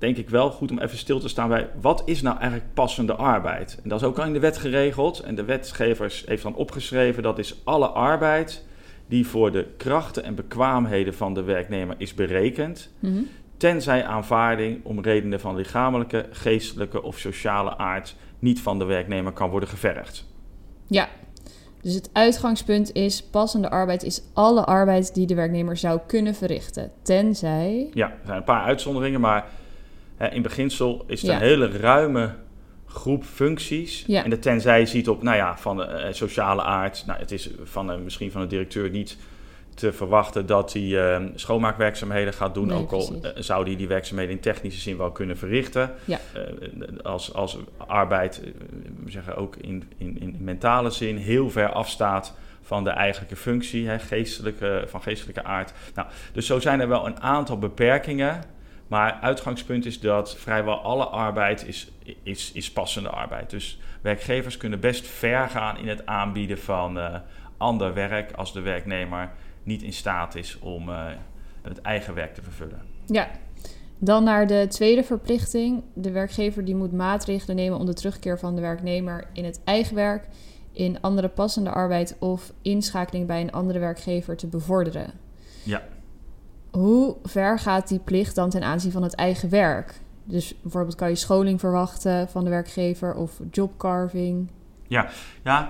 denk 0.00 0.16
ik 0.16 0.30
wel 0.30 0.50
goed 0.50 0.70
om 0.70 0.78
even 0.78 0.98
stil 0.98 1.20
te 1.20 1.28
staan 1.28 1.48
bij... 1.48 1.68
wat 1.80 2.02
is 2.04 2.22
nou 2.22 2.38
eigenlijk 2.38 2.74
passende 2.74 3.14
arbeid? 3.14 3.78
En 3.82 3.88
dat 3.88 4.00
is 4.00 4.06
ook 4.06 4.18
al 4.18 4.24
in 4.24 4.32
de 4.32 4.38
wet 4.38 4.58
geregeld. 4.58 5.20
En 5.20 5.34
de 5.34 5.44
wetgevers 5.44 6.24
heeft 6.26 6.42
dan 6.42 6.54
opgeschreven... 6.54 7.22
dat 7.22 7.38
is 7.38 7.60
alle 7.64 7.88
arbeid 7.88 8.64
die 9.06 9.26
voor 9.26 9.52
de 9.52 9.66
krachten 9.76 10.24
en 10.24 10.34
bekwaamheden 10.34 11.14
van 11.14 11.34
de 11.34 11.42
werknemer 11.42 11.94
is 11.98 12.14
berekend... 12.14 12.90
Mhm. 12.98 13.22
tenzij 13.56 14.04
aanvaarding 14.04 14.84
om 14.84 15.00
redenen 15.00 15.40
van 15.40 15.56
lichamelijke, 15.56 16.26
geestelijke 16.30 17.02
of 17.02 17.18
sociale 17.18 17.76
aard... 17.76 18.16
niet 18.38 18.60
van 18.60 18.78
de 18.78 18.84
werknemer 18.84 19.32
kan 19.32 19.50
worden 19.50 19.68
gevergd. 19.68 20.26
Ja, 20.86 21.08
dus 21.82 21.94
het 21.94 22.10
uitgangspunt 22.12 22.92
is: 22.92 23.22
passende 23.22 23.70
arbeid 23.70 24.02
is 24.02 24.22
alle 24.32 24.64
arbeid 24.64 25.14
die 25.14 25.26
de 25.26 25.34
werknemer 25.34 25.76
zou 25.76 26.00
kunnen 26.06 26.34
verrichten. 26.34 26.90
Tenzij. 27.02 27.90
Ja, 27.92 28.06
er 28.08 28.18
zijn 28.24 28.36
een 28.36 28.44
paar 28.44 28.64
uitzonderingen, 28.64 29.20
maar 29.20 29.46
in 30.28 30.42
beginsel 30.42 31.04
is 31.06 31.22
het 31.22 31.30
Ja. 31.30 31.36
een 31.36 31.42
hele 31.42 31.68
ruime 31.78 32.34
groep 32.86 33.24
functies. 33.24 34.04
Ja. 34.06 34.24
En 34.24 34.30
de 34.30 34.38
tenzij 34.38 34.80
je 34.80 34.86
ziet 34.86 35.08
op, 35.08 35.22
nou 35.22 35.36
ja, 35.36 35.58
van 35.58 35.76
de 35.76 35.84
eh, 35.84 36.12
sociale 36.12 36.62
aard. 36.62 37.02
Nou, 37.06 37.18
het 37.18 37.30
is 37.30 37.50
van, 37.64 37.92
eh, 37.92 37.98
misschien 37.98 38.30
van 38.30 38.40
de 38.40 38.46
directeur 38.46 38.90
niet 38.90 39.16
te 39.74 39.92
verwachten 39.92 40.46
dat 40.46 40.72
hij 40.72 40.82
uh, 40.82 41.18
schoonmaakwerkzaamheden 41.34 42.32
gaat 42.32 42.54
doen. 42.54 42.72
ook 42.72 42.92
al 42.92 43.20
zou 43.34 43.64
hij 43.66 43.76
die 43.76 43.88
werkzaamheden 43.88 44.34
in 44.34 44.40
technische 44.40 44.80
zin 44.80 44.96
wel 44.96 45.10
kunnen 45.10 45.36
verrichten. 45.36 45.90
Ja. 46.04 46.18
als, 47.02 47.34
als 47.34 47.58
arbeid, 47.76 48.40
we 49.04 49.10
zeggen 49.10 49.36
ook 49.36 49.56
in, 49.56 49.84
in, 49.96 50.20
in 50.20 50.36
mentale 50.40 50.90
zin, 50.90 51.16
heel 51.16 51.50
ver 51.50 51.72
afstaat 51.72 52.34
van 52.62 52.84
de 52.84 52.90
eigenlijke 52.90 53.36
functie, 53.36 53.88
hè, 53.88 53.98
geestelijke, 53.98 54.84
van 54.86 55.02
geestelijke 55.02 55.44
aard. 55.44 55.72
Nou, 55.94 56.08
dus 56.32 56.46
zo 56.46 56.60
zijn 56.60 56.80
er 56.80 56.88
wel 56.88 57.06
een 57.06 57.20
aantal 57.20 57.58
beperkingen. 57.58 58.42
Maar 58.90 59.12
uitgangspunt 59.12 59.86
is 59.86 60.00
dat 60.00 60.36
vrijwel 60.36 60.80
alle 60.80 61.04
arbeid 61.04 61.66
is, 61.66 61.90
is, 62.22 62.52
is 62.52 62.72
passende 62.72 63.08
arbeid. 63.08 63.50
Dus 63.50 63.80
werkgevers 64.00 64.56
kunnen 64.56 64.80
best 64.80 65.06
ver 65.06 65.48
gaan 65.48 65.76
in 65.76 65.88
het 65.88 66.06
aanbieden 66.06 66.58
van 66.58 66.98
uh, 66.98 67.14
ander 67.56 67.94
werk 67.94 68.32
als 68.32 68.52
de 68.52 68.60
werknemer 68.60 69.32
niet 69.62 69.82
in 69.82 69.92
staat 69.92 70.34
is 70.34 70.58
om 70.58 70.88
uh, 70.88 71.06
het 71.62 71.80
eigen 71.80 72.14
werk 72.14 72.34
te 72.34 72.42
vervullen. 72.42 72.82
Ja, 73.06 73.30
dan 73.98 74.24
naar 74.24 74.46
de 74.46 74.66
tweede 74.68 75.02
verplichting. 75.02 75.82
De 75.94 76.10
werkgever 76.10 76.64
die 76.64 76.74
moet 76.74 76.92
maatregelen 76.92 77.56
nemen 77.56 77.78
om 77.78 77.86
de 77.86 77.94
terugkeer 77.94 78.38
van 78.38 78.54
de 78.54 78.60
werknemer 78.60 79.26
in 79.32 79.44
het 79.44 79.60
eigen 79.64 79.94
werk 79.94 80.26
in 80.72 81.00
andere 81.00 81.28
passende 81.28 81.70
arbeid 81.70 82.16
of 82.18 82.52
inschakeling 82.62 83.26
bij 83.26 83.40
een 83.40 83.52
andere 83.52 83.78
werkgever 83.78 84.36
te 84.36 84.46
bevorderen. 84.46 85.12
Ja. 85.62 85.82
Hoe 86.70 87.16
ver 87.22 87.58
gaat 87.58 87.88
die 87.88 87.98
plicht 87.98 88.34
dan 88.34 88.50
ten 88.50 88.62
aanzien 88.62 88.92
van 88.92 89.02
het 89.02 89.14
eigen 89.14 89.50
werk? 89.50 90.00
Dus 90.24 90.54
bijvoorbeeld 90.62 90.94
kan 90.94 91.08
je 91.08 91.14
scholing 91.14 91.60
verwachten 91.60 92.28
van 92.28 92.44
de 92.44 92.50
werkgever 92.50 93.14
of 93.14 93.40
jobcarving? 93.50 94.50
Ja, 94.86 95.08
ja 95.42 95.68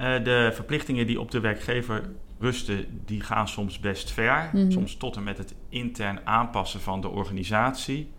uh, 0.00 0.24
de 0.24 0.50
verplichtingen 0.52 1.06
die 1.06 1.20
op 1.20 1.30
de 1.30 1.40
werkgever 1.40 2.02
rusten, 2.38 3.02
die 3.04 3.20
gaan 3.20 3.48
soms 3.48 3.80
best 3.80 4.10
ver. 4.10 4.50
Mhm. 4.52 4.70
Soms 4.70 4.96
tot 4.96 5.16
en 5.16 5.22
met 5.22 5.38
het 5.38 5.54
intern 5.68 6.20
aanpassen 6.24 6.80
van 6.80 7.00
de 7.00 7.08
organisatie. 7.08 8.10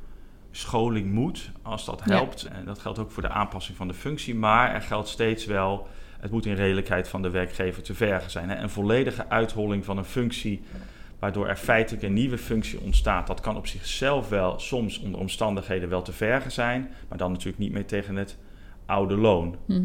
Scholing 0.52 1.12
moet, 1.12 1.52
als 1.62 1.86
dat 1.86 2.04
helpt. 2.04 2.44
En 2.44 2.66
dat 2.66 2.80
geldt 2.80 3.00
ook 3.00 3.12
voor 3.12 3.22
de 3.22 3.30
aanpassing 3.30 3.78
van 3.78 3.88
de 3.88 3.94
functie. 3.94 4.36
Maar 4.36 4.74
er 4.74 4.82
geldt 4.82 5.08
steeds 5.08 5.46
wel 5.46 5.88
het 6.20 6.32
moet 6.32 6.46
in 6.46 6.56
redelijkheid 6.56 7.08
van 7.08 7.22
de 7.22 7.30
werkgever 7.30 7.84
te 7.84 7.94
vergen 7.94 8.32
zijn. 8.32 8.50
Hè. 8.50 8.56
Een 8.56 8.70
volledige 8.70 9.30
uitholling 9.30 9.86
van 9.86 9.98
een 9.98 10.06
functie, 10.06 10.62
waardoor 11.26 11.48
er 11.48 11.56
feitelijk 11.56 12.04
een 12.04 12.14
nieuwe 12.14 12.38
functie 12.38 12.80
ontstaat, 12.80 13.28
dat 13.28 13.40
kan 13.40 13.58
op 13.58 13.68
zichzelf 13.68 14.30
wel 14.30 14.60
soms 14.60 15.00
onder 15.00 15.20
omstandigheden 15.20 15.90
wel 15.90 16.02
te 16.02 16.12
vergen 16.12 16.52
zijn, 16.52 16.90
maar 17.10 17.18
dan 17.18 17.32
natuurlijk 17.32 17.58
niet 17.58 17.72
meer 17.72 17.86
tegen 17.86 18.16
het 18.16 18.38
oude 18.86 19.18
loon. 19.18 19.56
Mhm. 19.66 19.84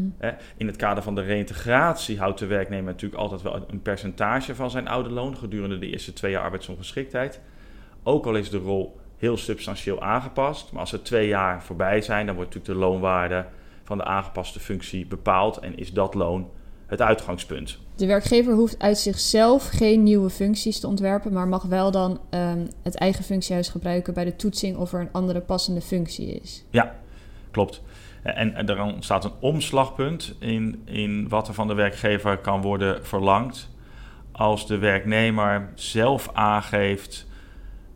In 0.57 0.67
het 0.67 0.75
kader 0.75 1.03
van 1.03 1.15
de 1.15 1.21
reïntegratie 1.21 2.19
houdt 2.19 2.39
de 2.39 2.45
werknemer 2.45 2.91
natuurlijk 2.91 3.21
altijd 3.21 3.41
wel 3.41 3.65
een 3.67 3.81
percentage 3.81 4.55
van 4.55 4.71
zijn 4.71 4.87
oude 4.87 5.09
loon 5.09 5.37
gedurende 5.37 5.79
de 5.79 5.89
eerste 5.89 6.13
twee 6.13 6.31
jaar 6.31 6.43
arbeidsongeschiktheid. 6.43 7.41
Ook 8.03 8.25
al 8.25 8.35
is 8.35 8.49
de 8.49 8.57
rol 8.57 8.99
heel 9.17 9.37
substantieel 9.37 10.01
aangepast, 10.01 10.71
maar 10.71 10.81
als 10.81 10.93
er 10.93 11.03
twee 11.03 11.27
jaar 11.27 11.63
voorbij 11.63 12.01
zijn, 12.01 12.25
dan 12.25 12.35
wordt 12.35 12.53
natuurlijk 12.53 12.79
de 12.79 12.85
loonwaarde 12.87 13.45
van 13.83 13.97
de 13.97 14.05
aangepaste 14.05 14.59
functie 14.59 15.05
bepaald 15.05 15.57
en 15.57 15.77
is 15.77 15.93
dat 15.93 16.13
loon 16.13 16.49
het 16.91 17.01
uitgangspunt. 17.01 17.77
De 17.95 18.05
werkgever 18.05 18.53
hoeft 18.53 18.79
uit 18.79 18.97
zichzelf 18.97 19.69
geen 19.69 20.03
nieuwe 20.03 20.29
functies 20.29 20.79
te 20.79 20.87
ontwerpen, 20.87 21.33
maar 21.33 21.47
mag 21.47 21.63
wel 21.63 21.91
dan 21.91 22.19
um, 22.29 22.67
het 22.83 22.95
eigen 22.95 23.23
functiehuis 23.23 23.69
gebruiken 23.69 24.13
bij 24.13 24.25
de 24.25 24.35
toetsing 24.35 24.77
of 24.77 24.93
er 24.93 24.99
een 24.99 25.11
andere 25.11 25.41
passende 25.41 25.81
functie 25.81 26.39
is. 26.41 26.63
Ja, 26.69 26.95
klopt. 27.51 27.81
En, 28.23 28.53
en 28.55 28.67
er 28.67 28.81
ontstaat 28.81 29.25
een 29.25 29.31
omslagpunt 29.39 30.35
in, 30.39 30.81
in 30.85 31.29
wat 31.29 31.47
er 31.47 31.53
van 31.53 31.67
de 31.67 31.73
werkgever 31.73 32.37
kan 32.37 32.61
worden 32.61 33.05
verlangd. 33.05 33.69
Als 34.31 34.67
de 34.67 34.77
werknemer 34.77 35.69
zelf 35.75 36.29
aangeeft 36.33 37.27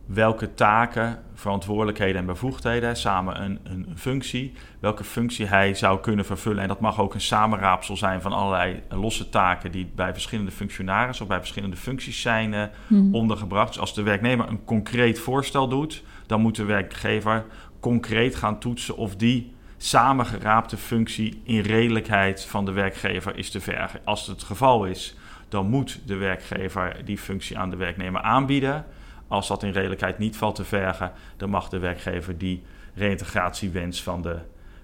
welke 0.06 0.54
taken, 0.54 1.22
verantwoordelijkheden 1.34 2.16
en 2.16 2.26
bevoegdheden, 2.26 2.96
samen 2.96 3.42
een, 3.42 3.58
een 3.64 3.86
functie, 3.96 4.52
welke 4.80 5.04
functie 5.04 5.46
hij 5.46 5.74
zou 5.74 6.00
kunnen 6.00 6.24
vervullen. 6.24 6.62
En 6.62 6.68
dat 6.68 6.80
mag 6.80 7.00
ook 7.00 7.14
een 7.14 7.20
samenraapsel 7.20 7.96
zijn 7.96 8.20
van 8.20 8.32
allerlei 8.32 8.82
losse 8.88 9.28
taken 9.28 9.72
die 9.72 9.90
bij 9.94 10.12
verschillende 10.12 10.50
functionarissen 10.50 11.24
of 11.24 11.30
bij 11.30 11.38
verschillende 11.40 11.76
functies 11.76 12.20
zijn 12.20 12.52
uh, 12.52 13.14
ondergebracht. 13.14 13.68
Dus 13.68 13.80
als 13.80 13.94
de 13.94 14.02
werknemer 14.02 14.48
een 14.48 14.64
concreet 14.64 15.18
voorstel 15.18 15.68
doet, 15.68 16.02
dan 16.26 16.40
moet 16.40 16.56
de 16.56 16.64
werkgever 16.64 17.44
concreet 17.80 18.36
gaan 18.36 18.58
toetsen 18.58 18.96
of 18.96 19.16
die 19.16 19.54
samengeraapte 19.76 20.76
functie 20.76 21.40
in 21.44 21.60
redelijkheid 21.60 22.44
van 22.44 22.64
de 22.64 22.72
werkgever 22.72 23.36
is 23.36 23.50
te 23.50 23.60
vergen. 23.60 24.00
Als 24.04 24.20
het 24.20 24.36
het 24.36 24.44
geval 24.44 24.86
is, 24.86 25.16
dan 25.48 25.66
moet 25.66 26.00
de 26.06 26.16
werkgever 26.16 26.96
die 27.04 27.18
functie 27.18 27.58
aan 27.58 27.70
de 27.70 27.76
werknemer 27.76 28.20
aanbieden. 28.20 28.84
Als 29.28 29.48
dat 29.48 29.62
in 29.62 29.70
redelijkheid 29.70 30.18
niet 30.18 30.36
valt 30.36 30.54
te 30.54 30.64
vergen, 30.64 31.12
dan 31.36 31.50
mag 31.50 31.68
de 31.68 31.78
werkgever 31.78 32.38
die 32.38 32.62
reïntegratiewens 32.94 34.02
van 34.02 34.22
de 34.22 34.38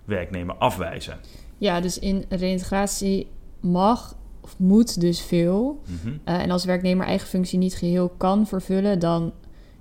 werknemer 0.04 0.54
afwijzen. 0.54 1.18
Ja, 1.58 1.80
dus 1.80 1.99
in 1.99 2.25
reïntegratie 2.28 3.28
mag 3.61 4.16
of 4.40 4.58
moet 4.58 5.00
dus 5.00 5.22
veel. 5.22 5.82
Mhm. 5.87 6.16
Eh, 6.25 6.42
en 6.42 6.50
als 6.50 6.64
werknemer 6.64 7.06
eigen 7.06 7.28
functie 7.28 7.58
niet 7.58 7.75
geheel 7.75 8.08
kan 8.08 8.46
vervullen, 8.46 8.99
dan, 8.99 9.32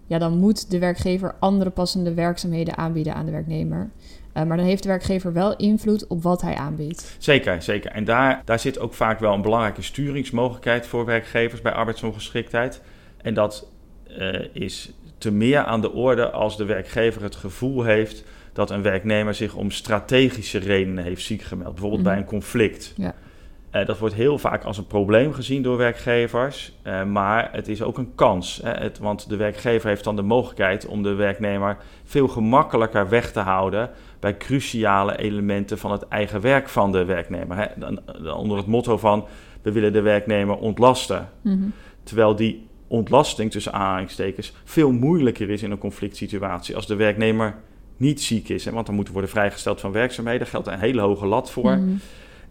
ja, 0.07 0.17
dan 0.17 0.37
moet 0.37 0.71
de 0.71 0.79
werkgever 0.79 1.35
andere 1.39 1.69
passende 1.69 2.13
werkzaamheden 2.13 2.77
aanbieden 2.77 3.15
aan 3.15 3.25
de 3.25 3.31
werknemer. 3.31 3.89
Uh, 4.37 4.43
maar 4.43 4.57
dan 4.57 4.65
heeft 4.65 4.83
de 4.83 4.89
werkgever 4.89 5.33
wel 5.33 5.55
invloed 5.55 6.07
op 6.07 6.23
wat 6.23 6.41
hij 6.41 6.55
aanbiedt. 6.55 7.15
Zeker, 7.17 7.61
zeker. 7.61 7.91
En 7.91 8.03
daar, 8.03 8.41
daar 8.45 8.59
zit 8.59 8.79
ook 8.79 8.93
vaak 8.93 9.19
wel 9.19 9.33
een 9.33 9.41
belangrijke 9.41 9.81
sturingsmogelijkheid 9.81 10.87
voor 10.87 11.05
werkgevers 11.05 11.61
bij 11.61 11.71
arbeidsongeschiktheid. 11.71 12.81
En 13.17 13.33
dat 13.33 13.70
uh, 14.19 14.45
is 14.53 14.91
te 15.17 15.31
meer 15.31 15.63
aan 15.63 15.81
de 15.81 15.91
orde 15.91 16.29
als 16.29 16.57
de 16.57 16.65
werkgever 16.65 17.23
het 17.23 17.35
gevoel 17.35 17.83
heeft 17.83 18.23
dat 18.53 18.69
een 18.69 18.81
werknemer 18.81 19.33
zich 19.33 19.55
om 19.55 19.71
strategische 19.71 20.57
redenen 20.57 21.03
heeft 21.03 21.23
ziek 21.23 21.41
gemeld. 21.41 21.71
Bijvoorbeeld 21.71 22.03
bij 22.03 22.13
mhm. 22.13 22.21
een 22.21 22.27
conflict. 22.27 22.93
Ja. 22.97 23.13
Uh, 23.71 23.85
dat 23.85 23.97
wordt 23.97 24.15
heel 24.15 24.37
vaak 24.37 24.63
als 24.63 24.77
een 24.77 24.87
probleem 24.87 25.33
gezien 25.33 25.61
door 25.61 25.77
werkgevers, 25.77 26.73
uh, 26.83 27.03
maar 27.03 27.49
het 27.51 27.67
is 27.67 27.81
ook 27.81 27.97
een 27.97 28.15
kans. 28.15 28.59
Hè? 28.63 28.71
Het, 28.71 28.97
want 28.99 29.29
de 29.29 29.35
werkgever 29.35 29.89
heeft 29.89 30.03
dan 30.03 30.15
de 30.15 30.21
mogelijkheid 30.21 30.85
om 30.85 31.03
de 31.03 31.13
werknemer 31.13 31.77
veel 32.03 32.27
gemakkelijker 32.27 33.09
weg 33.09 33.31
te 33.31 33.39
houden 33.39 33.89
bij 34.19 34.37
cruciale 34.37 35.17
elementen 35.17 35.77
van 35.77 35.91
het 35.91 36.07
eigen 36.07 36.41
werk 36.41 36.69
van 36.69 36.91
de 36.91 37.05
werknemer. 37.05 37.57
Hè? 37.57 37.65
Dan, 37.75 37.99
dan 38.05 38.35
onder 38.37 38.57
het 38.57 38.65
motto 38.65 38.97
van 38.97 39.25
we 39.61 39.71
willen 39.71 39.93
de 39.93 40.01
werknemer 40.01 40.57
ontlasten. 40.57 41.29
Mm 41.41 41.73
Terwijl 42.03 42.35
die 42.35 42.67
ontlasting 42.91 43.51
tussen 43.51 43.73
aanhalingstekens 43.73 44.53
veel 44.63 44.91
moeilijker 44.91 45.49
is 45.49 45.63
in 45.63 45.71
een 45.71 45.77
conflict 45.77 46.17
situatie 46.17 46.75
als 46.75 46.87
de 46.87 46.95
werknemer 46.95 47.55
niet 47.97 48.21
ziek 48.21 48.49
is. 48.49 48.65
Hè? 48.65 48.71
Want 48.71 48.85
dan 48.85 48.95
moet 48.95 49.09
worden 49.09 49.29
vrijgesteld 49.29 49.79
van 49.79 49.91
werkzaamheden. 49.91 50.47
geldt 50.47 50.67
een 50.67 50.79
hele 50.79 51.01
hoge 51.01 51.25
lat 51.25 51.51
voor. 51.51 51.77
Mhm. 51.77 51.95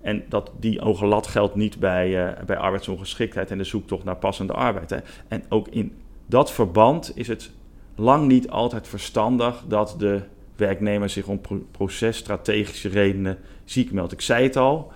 En 0.01 0.25
dat, 0.29 0.51
die 0.61 0.81
hoge 0.81 1.07
lat 1.07 1.27
geldt 1.27 1.55
niet 1.55 1.79
bij, 1.79 2.27
uh, 2.27 2.45
bij 2.47 2.57
arbeidsongeschiktheid 2.57 3.51
en 3.51 3.59
de 3.59 3.65
zoektocht 3.65 4.05
naar 4.05 4.17
passende 4.17 4.53
arbeid. 4.53 4.91
Hè? 4.91 4.97
En 5.29 5.43
ook 5.49 5.69
in 5.69 5.93
dat 6.27 6.53
verband 6.53 7.13
is 7.15 7.29
het 7.29 7.51
lang 7.95 8.27
niet 8.27 8.51
altijd 8.51 8.89
verstandig 8.89 9.65
dat 9.69 9.95
de 9.99 10.21
werknemer 10.57 11.09
zich 11.09 11.27
om 11.27 11.41
processtrategische 11.71 12.89
redenen 12.89 13.39
ziek 13.65 13.93
meldt. 13.93 14.13
Ik 14.13 14.21
zei 14.21 14.45
het 14.45 14.57
al, 14.57 14.93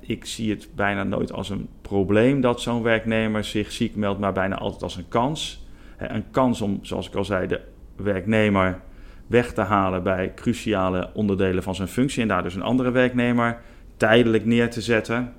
ik 0.00 0.24
zie 0.24 0.50
het 0.50 0.68
bijna 0.74 1.02
nooit 1.02 1.32
als 1.32 1.50
een 1.50 1.68
probleem 1.82 2.40
dat 2.40 2.60
zo'n 2.60 2.82
werknemer 2.82 3.44
zich 3.44 3.72
ziek 3.72 3.96
meldt, 3.96 4.20
maar 4.20 4.32
bijna 4.32 4.58
altijd 4.58 4.82
als 4.82 4.96
een 4.96 5.08
kans. 5.08 5.66
Een 5.98 6.30
kans 6.30 6.60
om, 6.60 6.78
zoals 6.82 7.08
ik 7.08 7.14
al 7.14 7.24
zei, 7.24 7.46
de 7.46 7.60
werknemer 7.96 8.80
weg 9.26 9.52
te 9.52 9.60
halen 9.60 10.02
bij 10.02 10.32
cruciale 10.34 11.10
onderdelen 11.14 11.62
van 11.62 11.74
zijn 11.74 11.88
functie 11.88 12.22
en 12.22 12.28
daar 12.28 12.42
dus 12.42 12.54
een 12.54 12.62
andere 12.62 12.90
werknemer 12.90 13.60
tijdelijk 13.96 14.44
neer 14.44 14.70
te 14.70 14.80
zetten. 14.80 15.32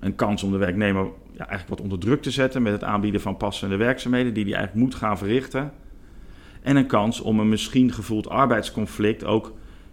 Een 0.00 0.14
kans 0.14 0.42
om 0.42 0.50
de 0.50 0.58
werknemer 0.58 1.04
ja, 1.32 1.48
eigenlijk 1.48 1.68
wat 1.68 1.80
onder 1.80 1.98
druk 1.98 2.22
te 2.22 2.30
zetten 2.30 2.62
met 2.62 2.72
het 2.72 2.84
aanbieden 2.84 3.20
van 3.20 3.36
passende 3.36 3.76
werkzaamheden 3.76 4.34
die 4.34 4.44
hij 4.44 4.54
eigenlijk 4.54 4.84
moet 4.84 4.94
gaan 4.94 5.18
verrichten. 5.18 5.72
En 6.62 6.76
een 6.76 6.86
kans 6.86 7.20
om 7.20 7.40
een 7.40 7.48
misschien 7.48 7.92
gevoeld 7.92 8.28
arbeidsconflict 8.28 9.24
ook 9.24 9.52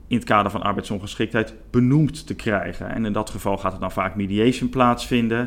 in 0.10 0.16
het 0.16 0.26
kader 0.26 0.52
van 0.52 0.62
arbeidsongeschiktheid 0.62 1.54
benoemd 1.70 2.28
te 2.28 2.36
krijgen. 2.36 2.90
En 2.90 3.06
in 3.06 3.14
dat 3.14 3.30
geval 3.30 3.58
gaat 3.58 3.74
er 3.74 3.80
dan 3.80 3.92
vaak 3.92 4.16
mediation 4.16 4.70
plaatsvinden. 4.70 5.40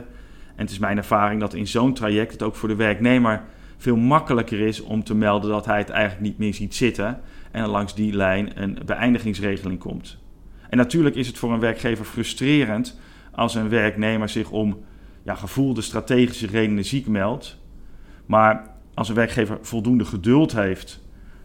En 0.54 0.62
het 0.64 0.70
is 0.70 0.78
mijn 0.78 0.96
ervaring 0.96 1.40
dat 1.40 1.54
in 1.54 1.66
zo'n 1.66 1.94
traject 1.94 2.32
het 2.32 2.42
ook 2.42 2.56
voor 2.56 2.68
de 2.68 2.76
werknemer 2.76 3.42
veel 3.76 3.96
makkelijker 3.96 4.60
is 4.60 4.80
om 4.80 5.04
te 5.04 5.14
melden 5.14 5.50
dat 5.50 5.66
hij 5.66 5.78
het 5.78 5.90
eigenlijk 5.90 6.22
niet 6.22 6.38
meer 6.38 6.54
ziet 6.54 6.74
zitten 6.74 7.20
en 7.50 7.66
langs 7.66 7.94
die 7.94 8.12
lijn 8.12 8.62
een 8.62 8.78
beëindigingsregeling 8.86 9.78
komt. 9.78 10.18
En 10.68 10.76
natuurlijk 10.76 11.16
is 11.16 11.26
het 11.26 11.38
voor 11.38 11.52
een 11.52 11.60
werkgever 11.60 12.04
frustrerend 12.04 12.98
als 13.32 13.54
een 13.54 13.68
werknemer 13.68 14.28
zich 14.28 14.50
om 14.50 14.84
ja, 15.22 15.34
gevoelde 15.34 15.80
strategische 15.80 16.46
redenen 16.46 16.84
ziek 16.84 17.06
meldt. 17.06 17.58
Maar 18.26 18.70
als 18.94 19.08
een 19.08 19.14
werkgever 19.14 19.58
voldoende 19.62 20.04
geduld 20.04 20.52
heeft, 20.52 21.00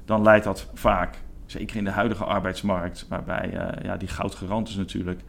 dan 0.05 0.21
leidt 0.21 0.43
dat 0.43 0.69
vaak 0.74 1.17
zeker 1.51 1.77
in 1.77 1.84
de 1.84 1.92
huidige 1.92 2.24
arbeidsmarkt, 2.24 3.06
waarbij 3.10 3.54
uh, 3.54 3.84
ja, 3.84 3.98
die 3.98 4.08
goud 4.08 4.36
garant 4.36 4.70
is 4.70 4.75
natuurlijk, 4.75 5.22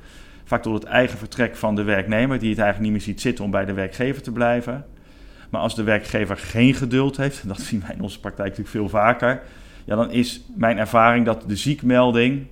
vaak 0.45 0.63
tot 0.63 0.75
het 0.75 0.85
eigen 0.85 1.19
vertrek 1.19 1.57
van 1.57 1.75
de 1.75 1.83
werknemer, 1.83 2.39
die 2.39 2.51
het 2.51 2.59
eigenlijk 2.59 2.91
niet 2.91 2.99
meer 2.99 3.15
ziet 3.15 3.21
zitten 3.21 3.45
om 3.45 3.51
bij 3.51 3.65
de 3.65 3.73
werkgever 3.73 4.23
te 4.23 4.33
blijven. 4.33 4.87
Maar 5.51 5.61
als 5.61 5.75
de 5.75 5.83
werkgever 5.83 6.37
geen 6.37 6.75
geduld 6.75 7.17
heeft, 7.17 7.43
en 7.43 7.49
dat 7.49 7.61
zien 7.61 7.81
wij 7.81 7.95
in 7.95 8.03
onze 8.03 8.21
praktijk 8.21 8.49
natuurlijk 8.49 8.77
veel 8.77 8.89
vaker, 8.89 9.43
ja, 9.85 9.97
dan 9.97 10.11
is 10.11 10.45
mijn 10.55 10.79
ervaring 10.79 11.25
dat 11.25 11.45
de 11.47 11.57
ziekmelding 11.57 12.47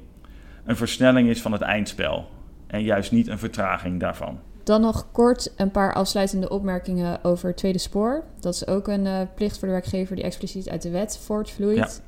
een 0.64 0.76
versnelling 0.76 1.28
is 1.28 1.42
van 1.42 1.52
het 1.52 1.60
eindspel. 1.60 2.28
En 2.66 2.82
juist 2.82 3.12
niet 3.12 3.28
een 3.28 3.38
vertraging 3.38 4.00
daarvan. 4.00 4.38
Dan 4.64 4.80
nog 4.80 5.06
kort 5.12 5.52
een 5.56 5.70
paar 5.70 5.94
afsluitende 5.94 6.48
opmerkingen 6.48 7.24
over 7.24 7.48
het 7.48 7.56
tweede 7.56 7.78
spoor. 7.78 8.24
Dat 8.40 8.54
is 8.54 8.66
ook 8.66 8.88
een 8.88 9.04
uh, 9.04 9.20
plicht 9.34 9.58
voor 9.58 9.68
de 9.68 9.74
werkgever 9.74 10.16
die 10.16 10.24
expliciet 10.24 10.68
uit 10.68 10.82
de 10.82 10.90
wet 10.90 11.18
voortvloeit. 11.24 12.02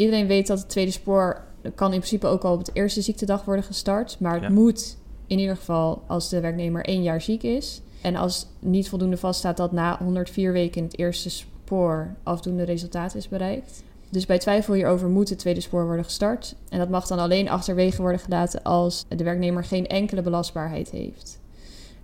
Iedereen 0.00 0.26
weet 0.26 0.46
dat 0.46 0.58
het 0.58 0.68
tweede 0.68 0.90
spoor 0.90 1.40
kan 1.74 1.92
in 1.92 1.98
principe 1.98 2.26
ook 2.26 2.42
al 2.42 2.52
op 2.52 2.64
de 2.64 2.72
eerste 2.74 3.02
ziektedag 3.02 3.44
worden 3.44 3.64
gestart. 3.64 4.16
Maar 4.20 4.42
het 4.42 4.52
moet 4.52 4.96
in 5.26 5.38
ieder 5.38 5.56
geval 5.56 6.02
als 6.06 6.28
de 6.28 6.40
werknemer 6.40 6.84
één 6.84 7.02
jaar 7.02 7.20
ziek 7.20 7.42
is. 7.42 7.82
En 8.02 8.16
als 8.16 8.46
niet 8.58 8.88
voldoende 8.88 9.16
vaststaat 9.16 9.56
dat 9.56 9.72
na 9.72 9.98
104 9.98 10.52
weken 10.52 10.76
in 10.76 10.84
het 10.84 10.98
eerste 10.98 11.30
spoor 11.30 12.14
afdoende 12.22 12.62
resultaat 12.62 13.14
is 13.14 13.28
bereikt. 13.28 13.82
Dus 14.08 14.26
bij 14.26 14.38
twijfel 14.38 14.74
hierover 14.74 15.08
moet 15.08 15.28
het 15.28 15.38
tweede 15.38 15.60
spoor 15.60 15.86
worden 15.86 16.04
gestart. 16.04 16.54
En 16.68 16.78
dat 16.78 16.88
mag 16.88 17.06
dan 17.06 17.18
alleen 17.18 17.48
achterwege 17.48 18.02
worden 18.02 18.20
gelaten 18.20 18.62
als 18.62 19.04
de 19.08 19.24
werknemer 19.24 19.64
geen 19.64 19.86
enkele 19.86 20.22
belastbaarheid 20.22 20.90
heeft. 20.90 21.40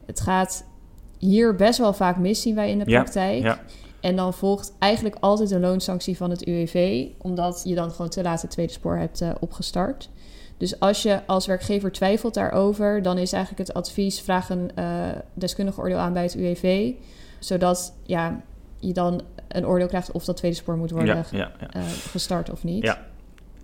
Het 0.06 0.20
gaat 0.20 0.64
hier 1.18 1.54
best 1.54 1.78
wel 1.78 1.92
vaak 1.92 2.16
mis, 2.16 2.42
zien 2.42 2.54
wij 2.54 2.70
in 2.70 2.78
de 2.78 2.84
praktijk. 2.84 3.42
Ja, 3.42 3.60
En 4.00 4.16
dan 4.16 4.34
volgt 4.34 4.72
eigenlijk 4.78 5.16
altijd 5.20 5.50
een 5.50 5.60
loonsanctie 5.60 6.16
van 6.16 6.30
het 6.30 6.46
UWV, 6.46 7.06
omdat 7.18 7.62
je 7.64 7.74
dan 7.74 7.90
gewoon 7.90 8.10
te 8.10 8.22
laat 8.22 8.42
het 8.42 8.50
tweede 8.50 8.72
spoor 8.72 8.96
hebt 8.96 9.20
uh, 9.20 9.30
opgestart. 9.40 10.08
Dus 10.56 10.80
als 10.80 11.02
je 11.02 11.20
als 11.26 11.46
werkgever 11.46 11.92
twijfelt 11.92 12.34
daarover, 12.34 13.02
dan 13.02 13.18
is 13.18 13.32
eigenlijk 13.32 13.68
het 13.68 13.76
advies: 13.76 14.20
vraag 14.20 14.50
een 14.50 14.70
uh, 14.78 15.08
deskundige 15.34 15.80
oordeel 15.80 15.98
aan 15.98 16.12
bij 16.12 16.22
het 16.22 16.34
UWV, 16.34 16.92
zodat 17.38 17.94
ja, 18.02 18.40
je 18.78 18.92
dan 18.92 19.22
een 19.48 19.66
oordeel 19.66 19.88
krijgt 19.88 20.12
of 20.12 20.24
dat 20.24 20.36
tweede 20.36 20.56
spoor 20.56 20.76
moet 20.76 20.90
worden 20.90 21.24
ja, 21.30 21.52
uh, 21.76 21.82
gestart 22.10 22.50
of 22.50 22.64
niet. 22.64 22.82
Ja, 22.82 23.06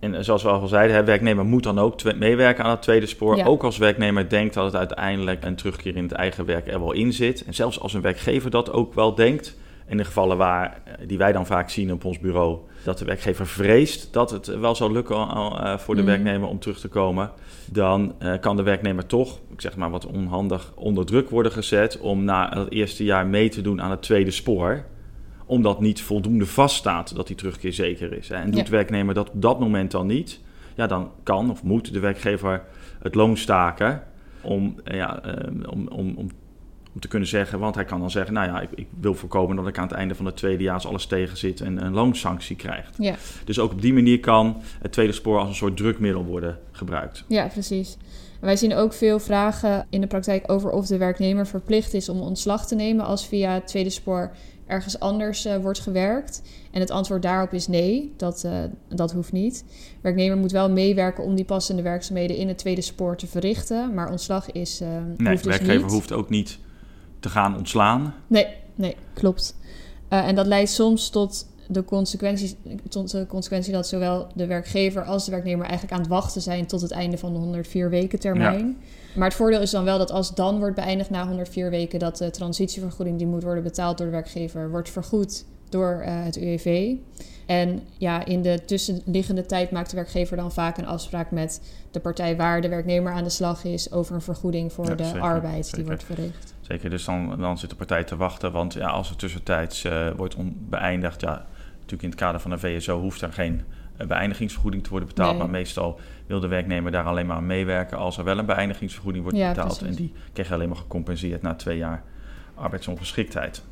en 0.03 0.25
zoals 0.25 0.43
we 0.43 0.49
al 0.49 0.67
zeiden, 0.67 0.97
de 0.97 1.03
werknemer 1.03 1.45
moet 1.45 1.63
dan 1.63 1.79
ook 1.79 2.15
meewerken 2.15 2.63
aan 2.63 2.69
het 2.69 2.81
tweede 2.81 3.05
spoor. 3.05 3.43
Ook 3.43 3.63
als 3.63 3.77
werknemer 3.77 4.29
denkt 4.29 4.53
dat 4.53 4.65
het 4.65 4.75
uiteindelijk 4.75 5.45
een 5.45 5.55
terugkeer 5.55 5.95
in 5.95 6.03
het 6.03 6.11
eigen 6.11 6.45
werk 6.45 6.67
er 6.67 6.79
wel 6.79 6.91
in 6.91 7.13
zit. 7.13 7.43
En 7.45 7.53
zelfs 7.53 7.79
als 7.79 7.93
een 7.93 8.01
werkgever 8.01 8.49
dat 8.49 8.71
ook 8.71 8.93
wel 8.93 9.15
denkt. 9.15 9.57
In 9.87 9.97
de 9.97 10.03
gevallen 10.03 10.37
waar, 10.37 10.81
eh, 10.85 10.93
die 11.07 11.17
wij 11.17 11.31
dan 11.31 11.45
vaak 11.45 11.69
zien 11.69 11.91
op 11.91 12.05
ons 12.05 12.19
bureau, 12.19 12.57
dat 12.83 12.97
de 12.97 13.05
werkgever 13.05 13.47
vreest 13.47 14.13
dat 14.13 14.31
het 14.31 14.45
wel 14.45 14.75
zal 14.75 14.91
lukken 14.91 15.17
uh, 15.17 15.77
voor 15.77 15.95
de 15.95 16.01
mhm. 16.01 16.09
werknemer 16.09 16.47
om 16.47 16.59
terug 16.59 16.79
te 16.79 16.87
komen, 16.87 17.31
dan 17.65 18.15
kan 18.39 18.55
de 18.55 18.63
werknemer 18.63 19.05
toch, 19.05 19.39
ik 19.51 19.61
zeg 19.61 19.75
maar 19.75 19.89
wat 19.89 20.05
onhandig, 20.05 20.71
onder 20.75 21.05
druk 21.05 21.29
worden 21.29 21.51
gezet 21.51 21.99
om 21.99 22.23
na 22.23 22.59
het 22.59 22.71
eerste 22.71 23.03
jaar 23.03 23.27
mee 23.27 23.49
te 23.49 23.61
doen 23.61 23.81
aan 23.81 23.91
het 23.91 24.01
tweede 24.01 24.31
spoor 24.31 24.83
omdat 25.45 25.79
niet 25.79 26.01
voldoende 26.01 26.45
vaststaat 26.45 27.15
dat 27.15 27.27
die 27.27 27.35
terugkeer 27.35 27.73
zeker 27.73 28.13
is. 28.13 28.29
En 28.29 28.51
doet 28.51 28.65
de 28.65 28.71
werknemer 28.71 29.13
dat 29.13 29.29
op 29.29 29.41
dat 29.41 29.59
moment 29.59 29.91
dan 29.91 30.07
niet, 30.07 30.39
ja, 30.75 30.87
dan 30.87 31.11
kan 31.23 31.51
of 31.51 31.63
moet 31.63 31.93
de 31.93 31.99
werkgever 31.99 32.63
het 32.99 33.15
loon 33.15 33.37
staken 33.37 34.03
om, 34.41 34.75
eh, 34.83 34.97
ja, 34.97 35.23
eh, 35.23 35.51
om, 35.69 35.87
om, 35.87 36.13
om, 36.15 36.29
om 36.93 36.99
te 36.99 37.07
kunnen 37.07 37.27
zeggen, 37.27 37.59
want 37.59 37.75
hij 37.75 37.85
kan 37.85 37.99
dan 37.99 38.11
zeggen, 38.11 38.33
nou 38.33 38.47
ja, 38.47 38.61
ik, 38.61 38.69
ik, 38.75 38.87
wil 38.99 39.13
voorkomen 39.13 39.55
dat 39.55 39.67
ik 39.67 39.77
aan 39.77 39.87
het 39.87 39.97
einde 39.97 40.15
van 40.15 40.25
het 40.25 40.37
tweede 40.37 40.63
jaar 40.63 40.73
als 40.73 40.85
alles 40.85 41.05
tegen 41.05 41.37
zit 41.37 41.61
en 41.61 41.85
een 41.85 41.93
loonsanctie 41.93 42.55
krijgt. 42.55 42.95
Ja. 42.97 43.15
Dus 43.45 43.59
ook 43.59 43.71
op 43.71 43.81
die 43.81 43.93
manier 43.93 44.19
kan 44.19 44.61
het 44.81 44.91
tweede 44.91 45.13
spoor 45.13 45.39
als 45.39 45.47
een 45.47 45.55
soort 45.55 45.77
drukmiddel 45.77 46.25
worden 46.25 46.59
gebruikt. 46.71 47.23
Ja, 47.27 47.47
precies. 47.47 47.97
Wij 48.39 48.55
zien 48.55 48.73
ook 48.73 48.93
veel 48.93 49.19
vragen 49.19 49.87
in 49.89 50.01
de 50.01 50.07
praktijk 50.07 50.51
over 50.51 50.69
of 50.71 50.87
de 50.87 50.97
werknemer 50.97 51.47
verplicht 51.47 51.93
is 51.93 52.09
om 52.09 52.19
ontslag 52.19 52.67
te 52.67 52.75
nemen 52.75 53.05
als 53.05 53.27
via 53.27 53.53
het 53.53 53.67
tweede 53.67 53.89
spoor 53.89 54.31
ergens 54.67 54.99
anders 54.99 55.45
uh, 55.45 55.57
wordt 55.57 55.79
gewerkt? 55.79 56.41
En 56.71 56.79
het 56.79 56.91
antwoord 56.91 57.21
daarop 57.21 57.53
is 57.53 57.67
nee, 57.67 58.13
dat, 58.17 58.43
uh, 58.45 58.51
dat 58.89 59.11
hoeft 59.11 59.31
niet. 59.31 59.63
Werknemer 60.01 60.37
moet 60.37 60.51
wel 60.51 60.69
meewerken 60.69 61.23
om 61.23 61.35
die 61.35 61.45
passende 61.45 61.81
werkzaamheden 61.81 62.37
in 62.37 62.47
het 62.47 62.57
tweede 62.57 62.81
spoor 62.81 63.17
te 63.17 63.27
verrichten, 63.27 63.93
maar 63.93 64.09
ontslag 64.09 64.51
is. 64.51 64.81
Uh, 64.81 64.87
nee, 64.87 65.29
hoeft 65.29 65.43
dus 65.43 65.57
werkgever 65.57 65.89
hoeft 65.89 66.11
ook 66.11 66.29
niet 66.29 66.59
te 67.23 67.29
gaan 67.29 67.57
ontslaan. 67.57 68.13
Nee, 68.27 68.47
nee, 68.75 68.95
klopt. 69.13 69.55
en 70.09 70.35
dat 70.35 70.47
leidt 70.47 70.69
soms 70.69 71.09
tot 71.09 71.45
de 71.67 71.85
consequenties, 71.85 72.55
tot 72.89 73.11
de 73.11 73.25
consequentie 73.27 73.73
dat 73.73 73.87
zowel 73.87 74.27
de 74.35 74.45
werkgever 74.45 75.03
als 75.03 75.25
de 75.25 75.31
werknemer 75.31 75.65
eigenlijk 75.65 75.93
aan 75.93 75.99
het 75.99 76.09
wachten 76.09 76.41
zijn 76.41 76.65
tot 76.65 76.81
het 76.81 76.91
einde 76.91 77.17
van 77.17 77.33
de 77.33 77.39
104 77.39 77.89
weken 77.89 78.19
termijn. 78.19 78.77
Maar 79.15 79.27
het 79.27 79.37
voordeel 79.37 79.61
is 79.61 79.71
dan 79.71 79.83
wel 79.83 79.97
dat 79.97 80.11
als 80.11 80.35
dan 80.35 80.59
wordt 80.59 80.75
beëindigd 80.75 81.09
na 81.09 81.27
104 81.27 81.69
weken, 81.69 81.99
dat 81.99 82.17
de 82.17 82.31
transitievergoeding 82.31 83.17
die 83.17 83.27
moet 83.27 83.43
worden 83.43 83.63
betaald 83.63 83.97
door 83.97 84.07
de 84.07 84.13
werkgever, 84.13 84.69
wordt 84.69 84.89
vergoed 84.89 85.45
door 85.73 86.03
uh, 86.05 86.23
het 86.23 86.35
UWV. 86.37 86.95
En 87.45 87.81
ja, 87.97 88.25
in 88.25 88.41
de 88.41 88.65
tussenliggende 88.65 89.45
tijd 89.45 89.71
maakt 89.71 89.89
de 89.89 89.95
werkgever 89.95 90.37
dan 90.37 90.51
vaak 90.51 90.77
een 90.77 90.85
afspraak 90.85 91.31
met 91.31 91.61
de 91.91 91.99
partij 91.99 92.35
waar 92.35 92.61
de 92.61 92.69
werknemer 92.69 93.13
aan 93.13 93.23
de 93.23 93.29
slag 93.29 93.63
is 93.63 93.91
over 93.91 94.15
een 94.15 94.21
vergoeding 94.21 94.73
voor 94.73 94.95
de 94.95 95.19
arbeid 95.19 95.75
die 95.75 95.85
wordt 95.85 96.03
verricht. 96.03 96.53
Zeker, 96.61 96.89
dus 96.89 97.05
dan, 97.05 97.39
dan 97.39 97.57
zit 97.57 97.69
de 97.69 97.75
partij 97.75 98.03
te 98.03 98.15
wachten. 98.15 98.51
Want 98.51 98.73
ja, 98.73 98.87
als 98.87 99.09
het 99.09 99.19
tussentijds 99.19 99.83
uh, 99.83 100.09
wordt 100.15 100.35
beëindigd, 100.69 101.21
ja, 101.21 101.45
natuurlijk 101.73 102.03
in 102.03 102.09
het 102.09 102.19
kader 102.19 102.41
van 102.41 102.51
een 102.51 102.59
VSO 102.59 102.99
hoeft 102.99 103.21
er 103.21 103.33
geen 103.33 103.61
eh, 103.97 104.07
beëindigingsvergoeding 104.07 104.83
te 104.83 104.89
worden 104.89 105.07
betaald. 105.07 105.37
Maar 105.37 105.49
meestal 105.49 105.99
wil 106.27 106.39
de 106.39 106.47
werknemer 106.47 106.91
daar 106.91 107.05
alleen 107.05 107.25
maar 107.25 107.37
aan 107.37 107.45
meewerken 107.45 107.97
als 107.97 108.17
er 108.17 108.23
wel 108.23 108.37
een 108.37 108.45
beëindigingsvergoeding 108.45 109.23
wordt 109.23 109.39
betaald. 109.39 109.81
En 109.81 109.93
die 109.93 110.13
krijg 110.33 110.47
je 110.47 110.53
alleen 110.53 110.69
maar 110.69 110.77
gecompenseerd 110.77 111.41
na 111.41 111.55
twee 111.55 111.77
jaar 111.77 112.03
arbeidsongeschiktheid. 112.55 113.63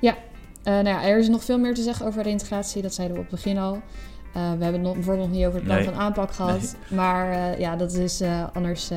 Ja, 0.00 0.16
uh, 0.64 0.72
nou 0.72 0.86
ja, 0.86 1.02
er 1.02 1.18
is 1.18 1.28
nog 1.28 1.44
veel 1.44 1.58
meer 1.58 1.74
te 1.74 1.82
zeggen 1.82 2.06
over 2.06 2.22
reintegratie. 2.22 2.82
Dat 2.82 2.94
zeiden 2.94 3.16
we 3.16 3.22
op 3.22 3.30
het 3.30 3.42
begin 3.42 3.58
al. 3.58 3.74
Uh, 3.74 3.82
we 4.32 4.64
hebben 4.64 4.84
het 4.84 4.92
bijvoorbeeld 4.94 5.28
nog 5.28 5.36
niet 5.36 5.46
over 5.46 5.58
het 5.58 5.68
plan 5.68 5.84
van 5.84 5.94
aanpak 5.94 6.32
gehad. 6.32 6.76
Maar 6.88 7.32
uh, 7.32 7.58
ja, 7.58 7.76
dat 7.76 7.92
is 7.92 8.22
anders 8.52 8.90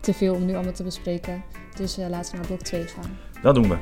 te 0.00 0.14
veel 0.14 0.34
om 0.34 0.44
nu 0.44 0.54
allemaal 0.54 0.72
te 0.72 0.82
bespreken. 0.82 1.42
Dus 1.76 1.96
laten 1.96 2.30
we 2.30 2.36
naar 2.36 2.46
blok 2.46 2.60
2 2.60 2.86
gaan. 2.86 3.18
Dat 3.42 3.54
doen 3.54 3.68
we. 3.68 3.78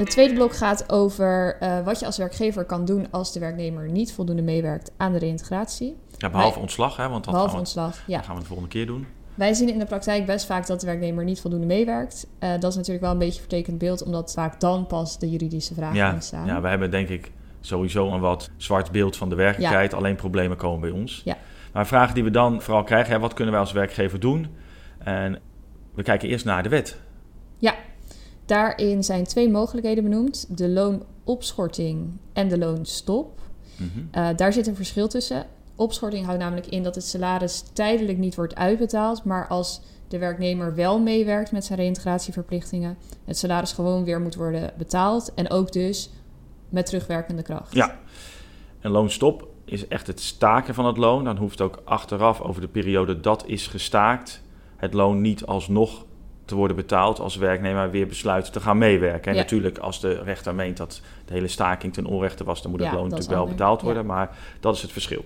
Het 0.00 0.10
tweede 0.10 0.34
blok 0.34 0.54
gaat 0.56 0.92
over 0.92 1.56
uh, 1.62 1.84
wat 1.84 2.00
je 2.00 2.06
als 2.06 2.16
werkgever 2.16 2.64
kan 2.64 2.84
doen 2.84 3.10
als 3.10 3.32
de 3.32 3.40
werknemer 3.40 3.88
niet 3.88 4.12
voldoende 4.12 4.42
meewerkt 4.42 4.92
aan 4.96 5.12
de 5.12 5.18
reintegratie. 5.18 5.96
Ja, 6.16 6.30
behalve 6.30 6.58
ontslag, 6.58 6.96
hè? 6.96 7.08
Want 7.08 7.24
dat 7.24 7.32
behalve 7.32 7.48
gaan 7.48 7.52
we, 7.52 7.58
ontslag, 7.58 8.02
ja. 8.06 8.16
Dat 8.16 8.26
gaan 8.26 8.34
we 8.34 8.40
de 8.40 8.46
volgende 8.46 8.70
keer 8.70 8.86
doen. 8.86 9.06
Wij 9.34 9.54
zien 9.54 9.68
in 9.68 9.78
de 9.78 9.84
praktijk 9.84 10.26
best 10.26 10.46
vaak 10.46 10.66
dat 10.66 10.80
de 10.80 10.86
werknemer 10.86 11.24
niet 11.24 11.40
voldoende 11.40 11.66
meewerkt. 11.66 12.26
Uh, 12.40 12.50
dat 12.50 12.70
is 12.70 12.76
natuurlijk 12.76 13.04
wel 13.04 13.12
een 13.12 13.18
beetje 13.18 13.34
een 13.34 13.48
vertekend 13.48 13.78
beeld, 13.78 14.02
omdat 14.02 14.32
vaak 14.32 14.60
dan 14.60 14.86
pas 14.86 15.18
de 15.18 15.30
juridische 15.30 15.74
vragen 15.74 15.96
ja, 15.96 16.20
staan. 16.20 16.46
Ja, 16.46 16.60
we 16.60 16.68
hebben 16.68 16.90
denk 16.90 17.08
ik 17.08 17.30
sowieso 17.60 18.10
een 18.10 18.20
wat 18.20 18.50
zwart 18.56 18.90
beeld 18.90 19.16
van 19.16 19.28
de 19.28 19.34
werkelijkheid. 19.34 19.94
Alleen 19.94 20.16
problemen 20.16 20.56
komen 20.56 20.80
bij 20.80 20.90
ons. 20.90 21.22
Ja. 21.24 21.36
Maar 21.72 21.86
vragen 21.86 22.14
die 22.14 22.24
we 22.24 22.30
dan 22.30 22.62
vooral 22.62 22.82
krijgen, 22.82 23.12
hè, 23.12 23.18
wat 23.18 23.34
kunnen 23.34 23.52
wij 23.52 23.62
als 23.62 23.72
werkgever 23.72 24.20
doen? 24.20 24.46
En 24.98 25.38
we 25.94 26.02
kijken 26.02 26.28
eerst 26.28 26.44
naar 26.44 26.62
de 26.62 26.68
wet. 26.68 27.00
Ja, 27.58 27.74
Daarin 28.50 29.04
zijn 29.04 29.24
twee 29.24 29.48
mogelijkheden 29.48 30.04
benoemd: 30.04 30.58
de 30.58 30.68
loonopschorting 30.68 32.10
en 32.32 32.48
de 32.48 32.58
loonstop. 32.58 33.38
Mm 33.76 34.08
daar 34.36 34.52
zit 34.52 34.66
een 34.66 34.76
verschil 34.76 35.08
tussen. 35.08 35.46
Opschorting 35.80 36.24
houdt 36.24 36.40
namelijk 36.40 36.66
in 36.66 36.82
dat 36.82 36.94
het 36.94 37.04
salaris 37.04 37.60
tijdelijk 37.72 38.18
niet 38.18 38.34
wordt 38.34 38.54
uitbetaald, 38.54 39.24
maar 39.24 39.46
als 39.48 39.80
de 40.08 40.18
werknemer 40.18 40.74
wel 40.74 40.98
meewerkt 40.98 41.52
met 41.52 41.64
zijn 41.64 41.78
reïntegratieverplichtingen, 41.78 42.98
het 43.24 43.38
salaris 43.38 43.72
gewoon 43.72 44.04
weer 44.04 44.20
moet 44.20 44.34
worden 44.34 44.72
betaald 44.76 45.34
en 45.34 45.50
ook 45.50 45.72
dus 45.72 46.10
met 46.68 46.86
terugwerkende 46.86 47.42
kracht. 47.42 47.74
Ja, 47.74 47.98
een 48.80 48.90
loonstop 48.90 49.48
is 49.64 49.88
echt 49.88 50.06
het 50.06 50.20
staken 50.20 50.74
van 50.74 50.86
het 50.86 50.96
loon. 50.96 51.24
Dan 51.24 51.36
hoeft 51.36 51.60
ook 51.60 51.82
achteraf 51.84 52.40
over 52.40 52.60
de 52.60 52.68
periode 52.68 53.20
dat 53.20 53.46
is 53.46 53.66
gestaakt 53.66 54.42
het 54.76 54.94
loon 54.94 55.20
niet 55.20 55.46
alsnog 55.46 56.04
te 56.44 56.54
worden 56.54 56.76
betaald 56.76 57.20
als 57.20 57.36
werknemer 57.36 57.90
weer 57.90 58.06
besluit 58.06 58.52
te 58.52 58.60
gaan 58.60 58.78
meewerken. 58.78 59.30
En 59.30 59.36
natuurlijk, 59.38 59.78
als 59.78 60.00
de 60.00 60.22
rechter 60.22 60.54
meent 60.54 60.76
dat 60.76 61.00
de 61.24 61.32
hele 61.32 61.48
staking 61.48 61.92
ten 61.92 62.06
onrechte 62.06 62.44
was, 62.44 62.62
dan 62.62 62.70
moet 62.70 62.80
het 62.80 62.92
loon 62.92 63.08
natuurlijk 63.08 63.30
wel 63.30 63.46
betaald 63.46 63.82
worden. 63.82 64.06
Maar 64.06 64.36
dat 64.60 64.74
is 64.74 64.82
het 64.82 64.92
verschil. 64.92 65.24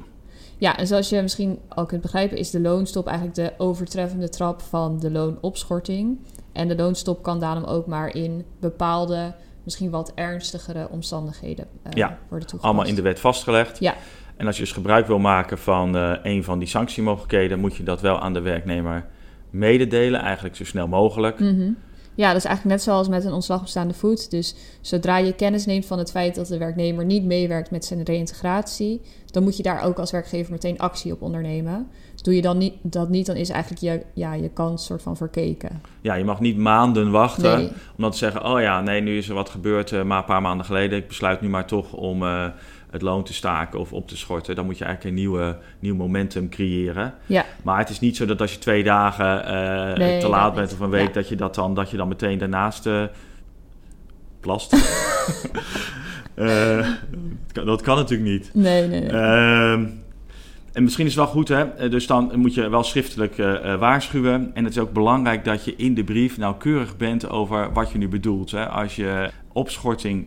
Ja, 0.65 0.77
en 0.77 0.87
zoals 0.87 1.09
je 1.09 1.23
misschien 1.23 1.59
al 1.69 1.87
kunt 1.87 2.03
begrijpen, 2.03 2.37
is 2.37 2.51
de 2.51 2.61
loonstop 2.61 3.07
eigenlijk 3.07 3.37
de 3.37 3.53
overtreffende 3.65 4.29
trap 4.29 4.61
van 4.61 4.99
de 5.01 5.11
loonopschorting. 5.11 6.19
En 6.53 6.69
de 6.69 6.77
loonstop 6.77 7.23
kan 7.23 7.41
daarom 7.41 7.65
ook 7.65 7.87
maar 7.87 8.15
in 8.15 8.45
bepaalde, 8.61 9.35
misschien 9.65 9.91
wat 9.91 10.13
ernstigere 10.15 10.89
omstandigheden 10.91 11.67
uh, 11.87 11.93
ja, 11.93 12.19
worden 12.29 12.49
toegepast. 12.49 12.65
Allemaal 12.65 12.85
in 12.85 12.95
de 12.95 13.03
wet 13.03 13.21
vastgelegd. 13.21 13.79
Ja. 13.79 13.95
En 14.37 14.47
als 14.47 14.57
je 14.57 14.63
dus 14.63 14.73
gebruik 14.73 15.07
wil 15.07 15.19
maken 15.19 15.59
van 15.59 15.97
uh, 15.97 16.13
een 16.23 16.45
van 16.45 16.59
die 16.59 16.69
sanctiemogelijkheden, 16.69 17.59
moet 17.59 17.77
je 17.77 17.83
dat 17.83 18.01
wel 18.01 18.21
aan 18.21 18.33
de 18.33 18.41
werknemer 18.41 19.07
mededelen, 19.51 20.21
eigenlijk 20.21 20.57
zo 20.57 20.65
snel 20.65 20.89
mogelijk. 20.89 21.41
Mhm. 21.41 21.71
Ja, 22.15 22.29
dat 22.29 22.37
is 22.37 22.45
eigenlijk 22.45 22.77
net 22.77 22.85
zoals 22.85 23.09
met 23.09 23.25
een 23.25 23.33
ontslag 23.33 23.61
op 23.61 23.67
staande 23.67 23.95
voet. 23.95 24.31
Dus 24.31 24.55
zodra 24.81 25.19
je 25.19 25.33
kennis 25.33 25.67
neemt 25.67 25.87
van 25.87 25.99
het 25.99 26.11
feit 26.11 26.35
dat 26.35 26.47
de 26.47 26.59
werknemer 26.59 27.05
niet 27.05 27.25
meewerkt 27.25 27.71
met 27.71 27.85
zijn 27.85 28.03
reïntegratie, 28.03 29.01
dan 29.31 29.43
moet 29.43 29.57
je 29.57 29.63
daar 29.63 29.83
ook 29.83 29.99
als 29.99 30.11
werkgever 30.11 30.53
meteen 30.53 30.79
actie 30.79 31.13
op 31.13 31.23
ondernemen. 31.23 31.89
Dus 32.13 32.23
doe 32.23 32.35
je 32.35 32.43
dan 32.43 32.59
niet, 32.59 32.75
dat 32.83 33.09
niet, 33.09 33.27
dan 33.27 33.37
is 33.37 33.49
eigenlijk 33.49 33.83
je, 33.83 34.05
ja, 34.15 34.35
je 34.35 34.49
kans 34.49 34.85
soort 34.85 35.03
van 35.03 35.17
verkeken. 35.17 35.81
Ja, 36.01 36.15
je 36.15 36.25
mag 36.25 36.41
niet 36.41 36.57
maanden 36.57 37.11
wachten 37.11 37.59
nee. 37.59 37.69
om 37.69 37.75
dan 37.97 38.11
te 38.11 38.17
zeggen, 38.17 38.45
oh 38.45 38.61
ja, 38.61 38.81
nee, 38.81 39.01
nu 39.01 39.17
is 39.17 39.29
er 39.29 39.35
wat 39.35 39.49
gebeurd, 39.49 39.91
uh, 39.91 40.03
maar 40.03 40.19
een 40.19 40.25
paar 40.25 40.43
maanden 40.43 40.67
geleden. 40.67 40.99
Ik 40.99 41.09
besluit 41.09 41.41
nu 41.41 41.49
maar 41.49 41.67
toch 41.67 41.93
om 41.93 42.23
uh, 42.23 42.47
het 42.95 43.03
loon 43.03 43.25
te 43.25 43.35
staken 43.35 43.81
of 43.81 43.93
op 43.93 44.09
te 44.09 44.17
schorten. 44.17 44.55
Dan 44.55 44.65
moet 44.65 44.79
je 44.79 44.85
eigenlijk 44.85 45.17
een 45.17 45.23
nieuwe, 45.23 45.59
nieuw 45.79 45.95
momentum 45.95 46.49
creëren. 46.49 47.15
Ja. 47.27 47.45
Maar 47.63 47.79
het 47.79 47.89
is 47.89 48.01
niet 48.01 48.17
zo 48.17 48.27
dat 48.27 48.41
als 48.41 48.53
je 48.53 48.59
twee 48.59 48.83
dagen 48.83 49.45
uh, 49.45 49.97
nee, 49.97 50.21
te 50.21 50.29
laat 50.29 50.55
bent 50.55 50.73
of 50.73 50.81
een 50.81 50.91
week, 50.91 51.07
ja. 51.07 51.13
dat 51.13 51.29
je 51.29 51.37
dat 51.37 51.55
dan, 51.55 51.75
dat 51.75 51.91
je 51.91 51.97
dan 51.97 52.09
meteen 52.09 52.39
daarnaast 52.39 52.89
plast. 54.41 54.71
dat 57.65 57.83
kan 57.83 57.97
natuurlijk 57.97 58.31
niet. 58.31 58.51
Nee, 58.53 58.89
nee. 58.89 59.01
nee. 59.01 59.11
Ehm, 59.11 59.85
en 60.73 60.83
misschien 60.83 61.07
is 61.07 61.15
het 61.15 61.25
wel 61.25 61.33
goed, 61.33 61.49
hè? 61.49 61.89
Dus 61.89 62.07
dan 62.07 62.33
moet 62.35 62.55
je 62.55 62.69
wel 62.69 62.83
schriftelijk 62.83 63.39
uh, 63.39 63.75
waarschuwen. 63.79 64.51
En 64.55 64.65
het 64.65 64.73
is 64.73 64.83
ook 64.83 64.93
belangrijk 64.93 65.45
dat 65.45 65.65
je 65.65 65.77
in 65.77 65.95
de 65.95 66.05
brief 66.05 66.37
nauwkeurig 66.37 66.97
bent 66.97 67.29
over 67.29 67.73
wat 67.73 67.91
je 67.91 67.99
nu 67.99 68.09
bedoelt. 68.09 68.51
Hè? 68.51 68.69
Als 68.69 68.97
je 68.97 69.31
opschorting 69.53 70.27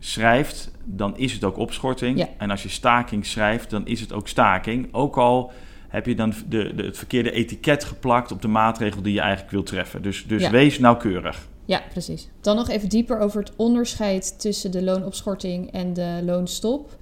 schrijft, 0.00 0.70
dan 0.84 1.16
is 1.16 1.32
het 1.32 1.44
ook 1.44 1.56
opschorting. 1.56 2.18
Ja. 2.18 2.28
En 2.38 2.50
als 2.50 2.62
je 2.62 2.68
staking 2.68 3.26
schrijft, 3.26 3.70
dan 3.70 3.86
is 3.86 4.00
het 4.00 4.12
ook 4.12 4.28
staking. 4.28 4.88
Ook 4.92 5.16
al 5.16 5.52
heb 5.88 6.06
je 6.06 6.14
dan 6.14 6.34
de, 6.48 6.74
de, 6.74 6.82
het 6.82 6.98
verkeerde 6.98 7.30
etiket 7.30 7.84
geplakt 7.84 8.32
op 8.32 8.42
de 8.42 8.48
maatregel 8.48 9.02
die 9.02 9.12
je 9.14 9.20
eigenlijk 9.20 9.50
wil 9.50 9.62
treffen. 9.62 10.02
Dus, 10.02 10.26
dus 10.26 10.42
Ja. 10.42 10.50
wees 10.50 10.78
nauwkeurig. 10.78 11.48
Ja, 11.64 11.82
precies. 11.92 12.28
Dan 12.40 12.56
nog 12.56 12.68
even 12.68 12.88
dieper 12.88 13.18
over 13.18 13.40
het 13.40 13.52
onderscheid 13.56 14.40
tussen 14.40 14.70
de 14.70 14.82
loonopschorting 14.82 15.72
en 15.72 15.92
de 15.92 16.20
loonstop. 16.24 16.96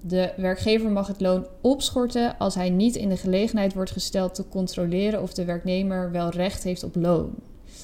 De 0.00 0.32
werkgever 0.36 0.90
mag 0.90 1.06
het 1.06 1.20
loon 1.20 1.46
opschorten 1.60 2.38
als 2.38 2.54
hij 2.54 2.70
niet 2.70 2.96
in 2.96 3.08
de 3.08 3.16
gelegenheid 3.16 3.74
wordt 3.74 3.90
gesteld 3.90 4.34
te 4.34 4.48
controleren 4.48 5.22
of 5.22 5.32
de 5.32 5.44
werknemer 5.44 6.10
wel 6.10 6.30
recht 6.30 6.62
heeft 6.62 6.82
op 6.82 6.94
loon. 6.96 7.34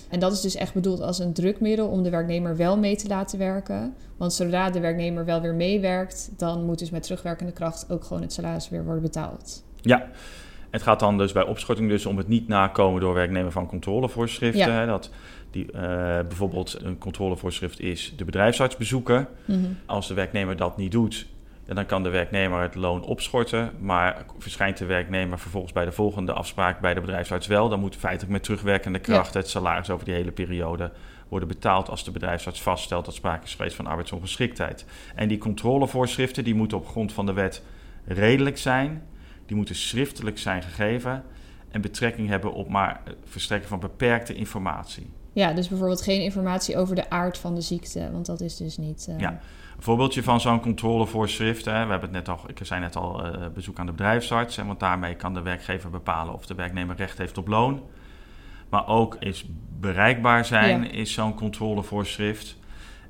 En 0.08 0.18
dat 0.20 0.32
is 0.32 0.40
dus 0.40 0.54
echt 0.54 0.74
bedoeld 0.74 1.00
als 1.00 1.18
een 1.18 1.32
drukmiddel 1.32 1.88
om 1.88 2.02
de 2.02 2.10
werknemer 2.10 2.56
wel 2.56 2.78
mee 2.78 2.96
te 2.96 3.08
laten 3.08 3.38
werken. 3.38 3.94
Want 4.16 4.32
zodra 4.32 4.70
de 4.70 4.80
werknemer 4.80 5.24
wel 5.24 5.40
weer 5.40 5.54
meewerkt, 5.54 6.30
dan 6.36 6.64
moet 6.64 6.78
dus 6.78 6.90
met 6.90 7.02
terugwerkende 7.02 7.52
kracht 7.52 7.90
ook 7.90 8.04
gewoon 8.04 8.22
het 8.22 8.32
salaris 8.32 8.68
weer 8.68 8.84
worden 8.84 9.02
betaald. 9.02 9.64
Ja, 9.80 10.08
het 10.70 10.82
gaat 10.82 11.00
dan 11.00 11.18
dus 11.18 11.32
bij 11.32 11.46
opschorting 11.46 11.88
dus 11.88 12.06
om 12.06 12.16
het 12.16 12.28
niet 12.28 12.48
nakomen 12.48 13.00
door 13.00 13.14
werknemer 13.14 13.52
van 13.52 13.66
controlevoorschriften. 13.66 14.72
Ja. 14.72 14.86
Dat 14.86 15.10
die, 15.50 15.72
eh, 15.72 15.80
bijvoorbeeld 16.28 16.78
een 16.82 16.98
controlevoorschrift 16.98 17.80
is 17.80 18.12
de 18.16 18.24
bedrijfsarts 18.24 18.76
bezoeken. 18.76 19.28
Mhm. 19.44 19.58
Als 19.86 20.08
de 20.08 20.14
werknemer 20.14 20.56
dat 20.56 20.76
niet 20.76 20.92
doet, 20.92 21.26
ja, 21.68 21.74
dan 21.74 21.86
kan 21.86 22.02
de 22.02 22.08
werknemer 22.08 22.62
het 22.62 22.74
loon 22.74 23.04
opschorten. 23.04 23.70
Maar 23.80 24.24
verschijnt 24.38 24.76
de 24.78 24.84
werknemer 24.84 25.38
vervolgens 25.38 25.72
bij 25.72 25.84
de 25.84 25.92
volgende 25.92 26.32
afspraak 26.32 26.80
bij 26.80 26.94
de 26.94 27.00
bedrijfsarts 27.00 27.46
wel, 27.46 27.68
dan 27.68 27.80
moet 27.80 27.96
feitelijk 27.96 28.32
met 28.32 28.42
terugwerkende 28.42 28.98
kracht 28.98 29.34
het 29.34 29.48
salaris 29.48 29.90
over 29.90 30.04
die 30.04 30.14
hele 30.14 30.32
periode 30.32 30.92
worden 31.28 31.48
betaald 31.48 31.88
als 31.88 32.04
de 32.04 32.10
bedrijfsarts 32.10 32.62
vaststelt 32.62 33.04
dat 33.04 33.14
sprake 33.14 33.44
is 33.44 33.54
geweest 33.54 33.76
van 33.76 33.86
arbeidsongeschiktheid. 33.86 34.84
En 35.14 35.28
die 35.28 35.38
controlevoorschriften 35.38 36.44
die 36.44 36.54
moeten 36.54 36.78
op 36.78 36.88
grond 36.88 37.12
van 37.12 37.26
de 37.26 37.32
wet 37.32 37.62
redelijk 38.04 38.58
zijn, 38.58 39.02
die 39.46 39.56
moeten 39.56 39.74
schriftelijk 39.74 40.38
zijn 40.38 40.62
gegeven 40.62 41.24
en 41.70 41.80
betrekking 41.80 42.28
hebben 42.28 42.52
op 42.52 42.68
maar 42.68 43.00
het 43.04 43.16
verstrekken 43.24 43.68
van 43.68 43.80
beperkte 43.80 44.34
informatie. 44.34 45.10
Ja, 45.32 45.52
dus 45.52 45.68
bijvoorbeeld 45.68 46.02
geen 46.02 46.22
informatie 46.22 46.76
over 46.76 46.94
de 46.94 47.10
aard 47.10 47.38
van 47.38 47.54
de 47.54 47.60
ziekte, 47.60 48.10
want 48.12 48.26
dat 48.26 48.40
is 48.40 48.56
dus 48.56 48.76
niet. 48.76 49.06
eh, 49.08 49.18
Ja. 49.18 49.40
Een 49.78 49.84
voorbeeldje 49.84 50.22
van 50.22 50.40
zo'n 50.40 50.60
controlevoorschrift. 50.60 51.64
Hè, 51.64 51.72
we 51.72 51.90
hebben 51.90 52.00
het 52.00 52.10
net 52.10 52.28
al, 52.28 52.40
ik 52.46 52.58
zei 52.62 52.80
net 52.80 52.96
al, 52.96 53.24
eh, 53.24 53.46
bezoek 53.54 53.78
aan 53.78 53.86
de 53.86 53.92
bedrijfsarts. 53.92 54.56
Hè, 54.56 54.64
want 54.64 54.80
daarmee 54.80 55.14
kan 55.14 55.34
de 55.34 55.42
werkgever 55.42 55.90
bepalen 55.90 56.34
of 56.34 56.46
de 56.46 56.54
werknemer 56.54 56.96
recht 56.96 57.18
heeft 57.18 57.38
op 57.38 57.48
loon. 57.48 57.82
Maar 58.68 58.86
ook 58.88 59.16
is 59.20 59.44
bereikbaar 59.80 60.44
zijn, 60.44 60.82
Ja. 60.82 60.90
is 60.90 61.12
zo'n 61.12 61.34
controlevoorschrift. 61.34 62.56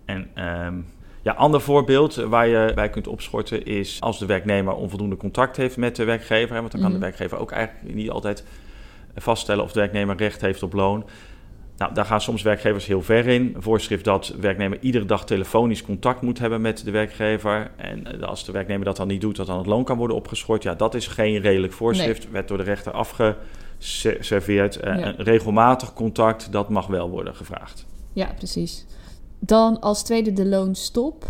En 0.04 0.30
ehm 0.34 0.74
ja, 1.22 1.32
ander 1.32 1.60
voorbeeld 1.60 2.14
waar 2.14 2.46
je 2.46 2.72
bij 2.74 2.90
kunt 2.90 3.06
opschorten 3.06 3.64
is 3.64 4.00
als 4.00 4.18
de 4.18 4.26
werknemer 4.26 4.74
onvoldoende 4.74 5.16
contact 5.16 5.56
heeft 5.56 5.76
met 5.76 5.96
de 5.96 6.04
werkgever. 6.04 6.54
Hè, 6.54 6.60
want 6.60 6.72
dan 6.72 6.80
kan 6.80 6.90
Mhm. 6.90 7.00
de 7.00 7.06
werkgever 7.06 7.38
ook 7.38 7.50
eigenlijk 7.50 7.94
niet 7.94 8.10
altijd 8.10 8.44
vaststellen 9.16 9.64
of 9.64 9.72
de 9.72 9.80
werknemer 9.80 10.16
recht 10.16 10.40
heeft 10.40 10.62
op 10.62 10.72
loon. 10.72 11.04
Nou, 11.78 11.94
daar 11.94 12.04
gaan 12.04 12.20
soms 12.20 12.42
werkgevers 12.42 12.86
heel 12.86 13.02
ver 13.02 13.26
in. 13.26 13.52
Een 13.54 13.62
voorschrift 13.62 14.04
dat 14.04 14.34
werknemer 14.40 14.78
iedere 14.80 15.04
dag 15.04 15.26
telefonisch 15.26 15.82
contact 15.82 16.22
moet 16.22 16.38
hebben 16.38 16.60
met 16.60 16.84
de 16.84 16.90
werkgever. 16.90 17.70
En 17.76 18.20
eh, 18.20 18.28
als 18.28 18.44
de 18.44 18.52
werknemer 18.52 18.84
dat 18.84 18.96
dan 18.96 19.06
niet 19.08 19.20
doet, 19.20 19.36
dat 19.36 19.46
dan 19.46 19.58
het 19.58 19.66
loon 19.66 19.84
kan 19.84 19.96
worden 19.96 20.16
opgeschort. 20.16 20.62
Ja, 20.62 20.74
dat 20.74 20.94
is 20.94 21.06
geen 21.06 21.40
redelijk 21.40 21.72
voorschrift. 21.72 22.30
Werd 22.30 22.48
door 22.48 22.56
de 22.56 22.62
rechter 22.62 22.92
afgeserveerd. 22.92 24.76
Eh, 24.76 24.98
Ja. 24.98 25.14
Regelmatig 25.16 25.92
contact, 25.92 26.52
dat 26.52 26.68
mag 26.68 26.86
wel 26.86 27.10
worden 27.10 27.34
gevraagd. 27.34 27.86
Ja, 28.12 28.32
precies. 28.36 28.86
Dan 29.38 29.80
als 29.80 30.02
tweede 30.02 30.32
de 30.32 30.46
loonstop. 30.46 31.26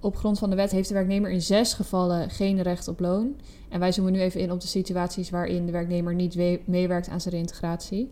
Op 0.00 0.16
grond 0.16 0.38
van 0.38 0.50
de 0.50 0.56
wet 0.56 0.70
heeft 0.70 0.88
de 0.88 0.94
werknemer 0.94 1.30
in 1.30 1.42
zes 1.42 1.74
gevallen 1.74 2.30
geen 2.30 2.62
recht 2.62 2.88
op 2.88 3.00
loon. 3.00 3.36
En 3.68 3.80
wij 3.80 3.92
zoomen 3.92 4.12
nu 4.12 4.20
even 4.20 4.40
in 4.40 4.50
op 4.50 4.60
de 4.60 4.66
situaties 4.66 5.30
waarin 5.30 5.66
de 5.66 5.72
werknemer 5.72 6.14
niet 6.14 6.34
we- 6.34 6.60
meewerkt 6.64 7.08
aan 7.08 7.20
zijn 7.20 7.34
reintegratie. 7.34 8.10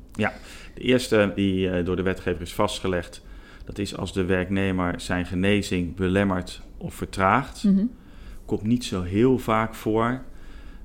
De 0.75 0.81
eerste 0.81 1.33
die 1.35 1.71
eh, 1.71 1.85
door 1.85 1.97
de 1.97 2.03
wetgever 2.03 2.43
is 2.43 2.55
vastgelegd, 2.55 3.23
dat 3.65 3.79
is 3.79 3.97
als 3.97 4.13
de 4.13 4.25
werknemer 4.25 5.01
zijn 5.01 5.27
genezing 5.27 5.95
belemmert 5.97 6.63
of 6.79 6.95
vertraagt. 6.95 7.65
Mhm. 7.65 7.85
Komt 8.45 8.63
niet 8.63 8.85
zo 8.85 9.03
heel 9.03 9.39
vaak 9.39 9.75
voor. 9.75 10.23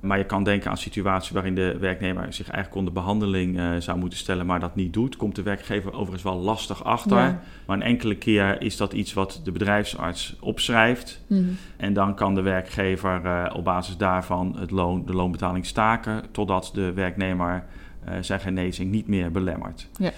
Maar 0.00 0.18
je 0.18 0.24
kan 0.24 0.44
denken 0.44 0.70
aan 0.70 0.76
situaties 0.76 1.30
waarin 1.30 1.54
de 1.54 1.76
werknemer 1.78 2.32
zich 2.32 2.50
eigenlijk 2.50 2.78
onder 2.78 2.92
behandeling 2.92 3.58
eh, 3.58 3.70
zou 3.78 3.98
moeten 3.98 4.18
stellen, 4.18 4.46
maar 4.46 4.60
dat 4.60 4.74
niet 4.74 4.92
doet. 4.92 5.16
Komt 5.16 5.34
de 5.34 5.42
werkgever 5.42 5.92
overigens 5.92 6.22
wel 6.22 6.36
lastig 6.36 6.84
achter. 6.84 7.18
Ja. 7.18 7.40
Maar 7.66 7.76
een 7.76 7.82
enkele 7.82 8.16
keer 8.16 8.62
is 8.62 8.76
dat 8.76 8.92
iets 8.92 9.12
wat 9.12 9.40
de 9.44 9.52
bedrijfsarts 9.52 10.36
opschrijft. 10.40 11.22
Mhm. 11.26 11.44
En 11.76 11.92
dan 11.92 12.14
kan 12.14 12.34
de 12.34 12.42
werkgever 12.42 13.24
eh, 13.24 13.56
op 13.56 13.64
basis 13.64 13.96
daarvan 13.96 14.56
het 14.58 14.70
loon, 14.70 15.06
de 15.06 15.14
loonbetaling 15.14 15.66
staken, 15.66 16.22
totdat 16.30 16.70
de 16.74 16.92
werknemer 16.92 17.64
eh, 18.04 18.14
zijn 18.20 18.40
genezing 18.40 18.90
niet 18.90 19.08
meer 19.08 19.30
belemmert. 19.30 19.88
Ja. 19.98 20.10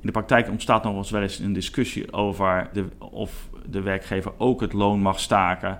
In 0.00 0.06
de 0.06 0.12
praktijk 0.12 0.48
ontstaat 0.48 0.84
nog 0.84 1.10
wel 1.10 1.22
eens 1.22 1.38
een 1.38 1.52
discussie 1.52 2.12
over 2.12 2.68
de, 2.72 2.84
of 2.98 3.48
de 3.66 3.80
werkgever 3.80 4.32
ook 4.36 4.60
het 4.60 4.72
loon 4.72 5.00
mag 5.00 5.20
staken 5.20 5.78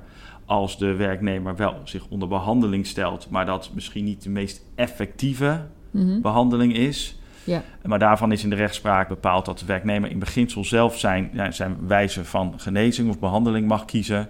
als 0.48 0.78
de 0.78 0.94
werknemer 0.94 1.56
wel 1.56 1.74
zich 1.84 2.06
onder 2.08 2.28
behandeling 2.28 2.86
stelt, 2.86 3.30
maar 3.30 3.46
dat 3.46 3.70
misschien 3.74 4.04
niet 4.04 4.22
de 4.22 4.30
meest 4.30 4.64
effectieve 4.74 5.60
Mhm. 5.90 6.20
behandeling 6.20 6.74
is. 6.74 7.18
Ja. 7.44 7.62
Maar 7.86 7.98
daarvan 7.98 8.32
is 8.32 8.42
in 8.44 8.50
de 8.50 8.56
rechtspraak 8.56 9.08
bepaald 9.08 9.44
dat 9.44 9.58
de 9.58 9.66
werknemer 9.66 10.10
in 10.10 10.18
beginsel 10.18 10.64
zelf 10.64 10.98
zijn, 10.98 11.30
ja, 11.32 11.50
zijn 11.50 11.76
wijze 11.86 12.24
van 12.24 12.54
genezing 12.56 13.08
of 13.08 13.18
behandeling 13.18 13.68
mag 13.68 13.84
kiezen. 13.84 14.28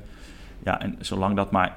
Ja, 0.64 0.80
en 0.80 0.96
zolang 1.00 1.36
dat 1.36 1.50
maar 1.50 1.76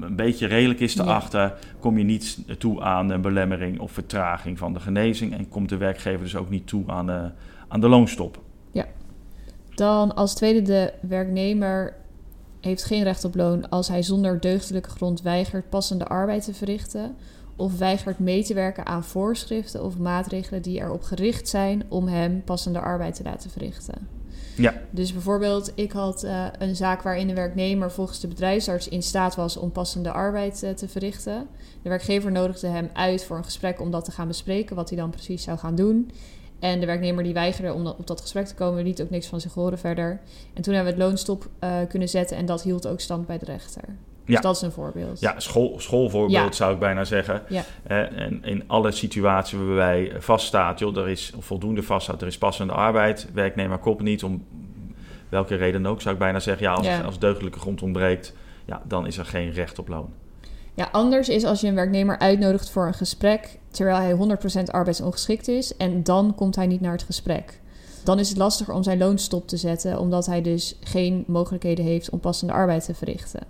een 0.00 0.16
beetje 0.16 0.46
redelijk 0.46 0.80
is 0.80 0.94
te 0.94 1.04
Ja. 1.04 1.14
achten, 1.14 1.52
kom 1.80 1.98
je 1.98 2.04
niet 2.04 2.38
toe 2.58 2.82
aan 2.82 3.10
een 3.10 3.20
belemmering 3.20 3.78
of 3.80 3.92
vertraging 3.92 4.58
van 4.58 4.72
de 4.72 4.80
genezing. 4.80 5.34
En 5.34 5.48
komt 5.48 5.68
de 5.68 5.76
werkgever 5.76 6.20
dus 6.20 6.36
ook 6.36 6.50
niet 6.50 6.66
toe 6.66 6.84
aan 6.86 7.06
de, 7.06 7.30
aan 7.68 7.80
de 7.80 7.88
loonstop. 7.88 8.44
Dan 9.74 10.14
als 10.14 10.34
tweede 10.34 10.62
de 10.62 10.92
werknemer 11.00 11.94
heeft 12.66 12.84
geen 12.84 13.02
recht 13.02 13.24
op 13.24 13.34
loon 13.34 13.68
als 13.68 13.88
hij 13.88 14.02
zonder 14.02 14.40
deugdelijke 14.40 14.90
grond 14.90 15.22
weigert 15.22 15.68
passende 15.68 16.06
arbeid 16.06 16.44
te 16.44 16.54
verrichten 16.54 17.16
of 17.56 17.78
weigert 17.78 18.18
mee 18.18 18.44
te 18.44 18.54
werken 18.54 18.86
aan 18.86 19.04
voorschriften 19.04 19.84
of 19.84 19.98
maatregelen 19.98 20.62
die 20.62 20.80
erop 20.80 21.02
gericht 21.02 21.48
zijn 21.48 21.84
om 21.88 22.08
hem 22.08 22.44
passende 22.44 22.80
arbeid 22.80 23.14
te 23.14 23.22
laten 23.22 23.50
verrichten. 23.50 24.08
Ja. 24.56 24.74
Dus 24.90 25.12
bijvoorbeeld, 25.12 25.72
ik 25.74 25.92
had 25.92 26.22
eh, 26.22 26.46
een 26.58 26.76
zaak 26.76 27.02
waarin 27.02 27.26
de 27.26 27.34
werknemer 27.34 27.92
volgens 27.92 28.20
de 28.20 28.28
bedrijfsarts 28.28 28.88
in 28.88 29.02
staat 29.02 29.34
was 29.34 29.56
om 29.56 29.72
passende 29.72 30.10
arbeid 30.10 30.62
eh, 30.62 30.70
te 30.70 30.88
verrichten. 30.88 31.46
De 31.82 31.88
werkgever 31.88 32.32
nodigde 32.32 32.66
hem 32.66 32.90
uit 32.92 33.24
voor 33.24 33.36
een 33.36 33.44
gesprek 33.44 33.80
om 33.80 33.90
dat 33.90 34.04
te 34.04 34.10
gaan 34.10 34.28
bespreken, 34.28 34.76
wat 34.76 34.88
hij 34.88 34.98
dan 34.98 35.10
precies 35.10 35.42
zou 35.42 35.58
gaan 35.58 35.74
doen. 35.74 36.10
En 36.58 36.80
de 36.80 36.86
werknemer 36.86 37.24
die 37.24 37.34
weigerde 37.34 37.72
om 37.72 37.86
op 37.86 38.06
dat 38.06 38.20
gesprek 38.20 38.46
te 38.46 38.54
komen, 38.54 38.82
liet 38.82 39.02
ook 39.02 39.10
niks 39.10 39.26
van 39.26 39.40
zich 39.40 39.54
horen 39.54 39.78
verder. 39.78 40.20
En 40.54 40.62
toen 40.62 40.74
hebben 40.74 40.92
we 40.94 40.98
het 41.00 41.08
loonstop 41.08 41.46
eh, 41.58 41.70
kunnen 41.88 42.08
zetten 42.08 42.36
en 42.36 42.46
dat 42.46 42.62
hield 42.62 42.86
ook 42.86 43.00
stand 43.00 43.26
bij 43.26 43.38
de 43.38 43.44
rechter. 43.44 43.82
Dus 44.24 44.34
Ja. 44.34 44.40
dat 44.40 44.56
is 44.56 44.62
een 44.62 44.72
voorbeeld. 44.72 45.20
Ja, 45.20 45.40
school, 45.40 45.74
schoolvoorbeeld 45.80 46.32
Ja. 46.32 46.52
zou 46.52 46.72
ik 46.72 46.78
bijna 46.78 47.04
zeggen. 47.04 47.42
Ja. 47.48 47.62
En 47.86 48.44
in 48.44 48.64
alle 48.66 48.90
situaties 48.92 49.58
waarbij 49.58 50.12
vaststaat, 50.18 50.78
joh, 50.78 50.96
er 50.96 51.08
is 51.08 51.32
voldoende 51.38 51.82
vaststaat, 51.82 52.20
er 52.20 52.26
is 52.26 52.38
passende 52.38 52.72
arbeid, 52.72 53.26
werknemer 53.32 53.78
kopt 53.78 54.02
niet, 54.02 54.24
om 54.24 54.44
welke 55.28 55.54
reden 55.54 55.82
dan 55.82 55.92
ook, 55.92 56.00
zou 56.00 56.14
ik 56.14 56.20
bijna 56.20 56.40
zeggen. 56.40 56.62
Ja, 56.66 56.72
als, 56.72 56.86
Ja. 56.86 57.00
als 57.00 57.18
deugdelijke 57.18 57.58
grond 57.58 57.82
ontbreekt, 57.82 58.32
ja, 58.64 58.82
dan 58.84 59.06
is 59.06 59.18
er 59.18 59.24
geen 59.24 59.52
recht 59.52 59.78
op 59.78 59.88
loon. 59.88 60.08
Ja, 60.74 60.88
anders 60.92 61.28
is 61.28 61.44
als 61.44 61.60
je 61.60 61.66
een 61.66 61.74
werknemer 61.74 62.18
uitnodigt 62.18 62.70
voor 62.70 62.86
een 62.86 62.94
gesprek 62.94 63.58
terwijl 63.76 63.96
hij 63.96 64.36
100% 64.60 64.62
arbeidsongeschikt 64.70 65.48
is 65.48 65.76
en 65.76 66.02
dan 66.02 66.34
komt 66.34 66.56
hij 66.56 66.66
niet 66.66 66.80
naar 66.80 66.92
het 66.92 67.02
gesprek. 67.02 67.60
dan 68.04 68.18
is 68.18 68.28
het 68.28 68.38
lastiger 68.38 68.74
om 68.74 68.82
zijn 68.82 68.98
loon 68.98 69.18
stop 69.18 69.48
te 69.48 69.56
zetten, 69.56 69.98
omdat 69.98 70.26
hij 70.26 70.42
dus 70.42 70.76
geen 70.84 71.24
mogelijkheden 71.26 71.84
heeft 71.84 72.10
om 72.10 72.20
passende 72.20 72.52
arbeid 72.52 72.84
te 72.84 72.94
verrichten. 72.94 73.40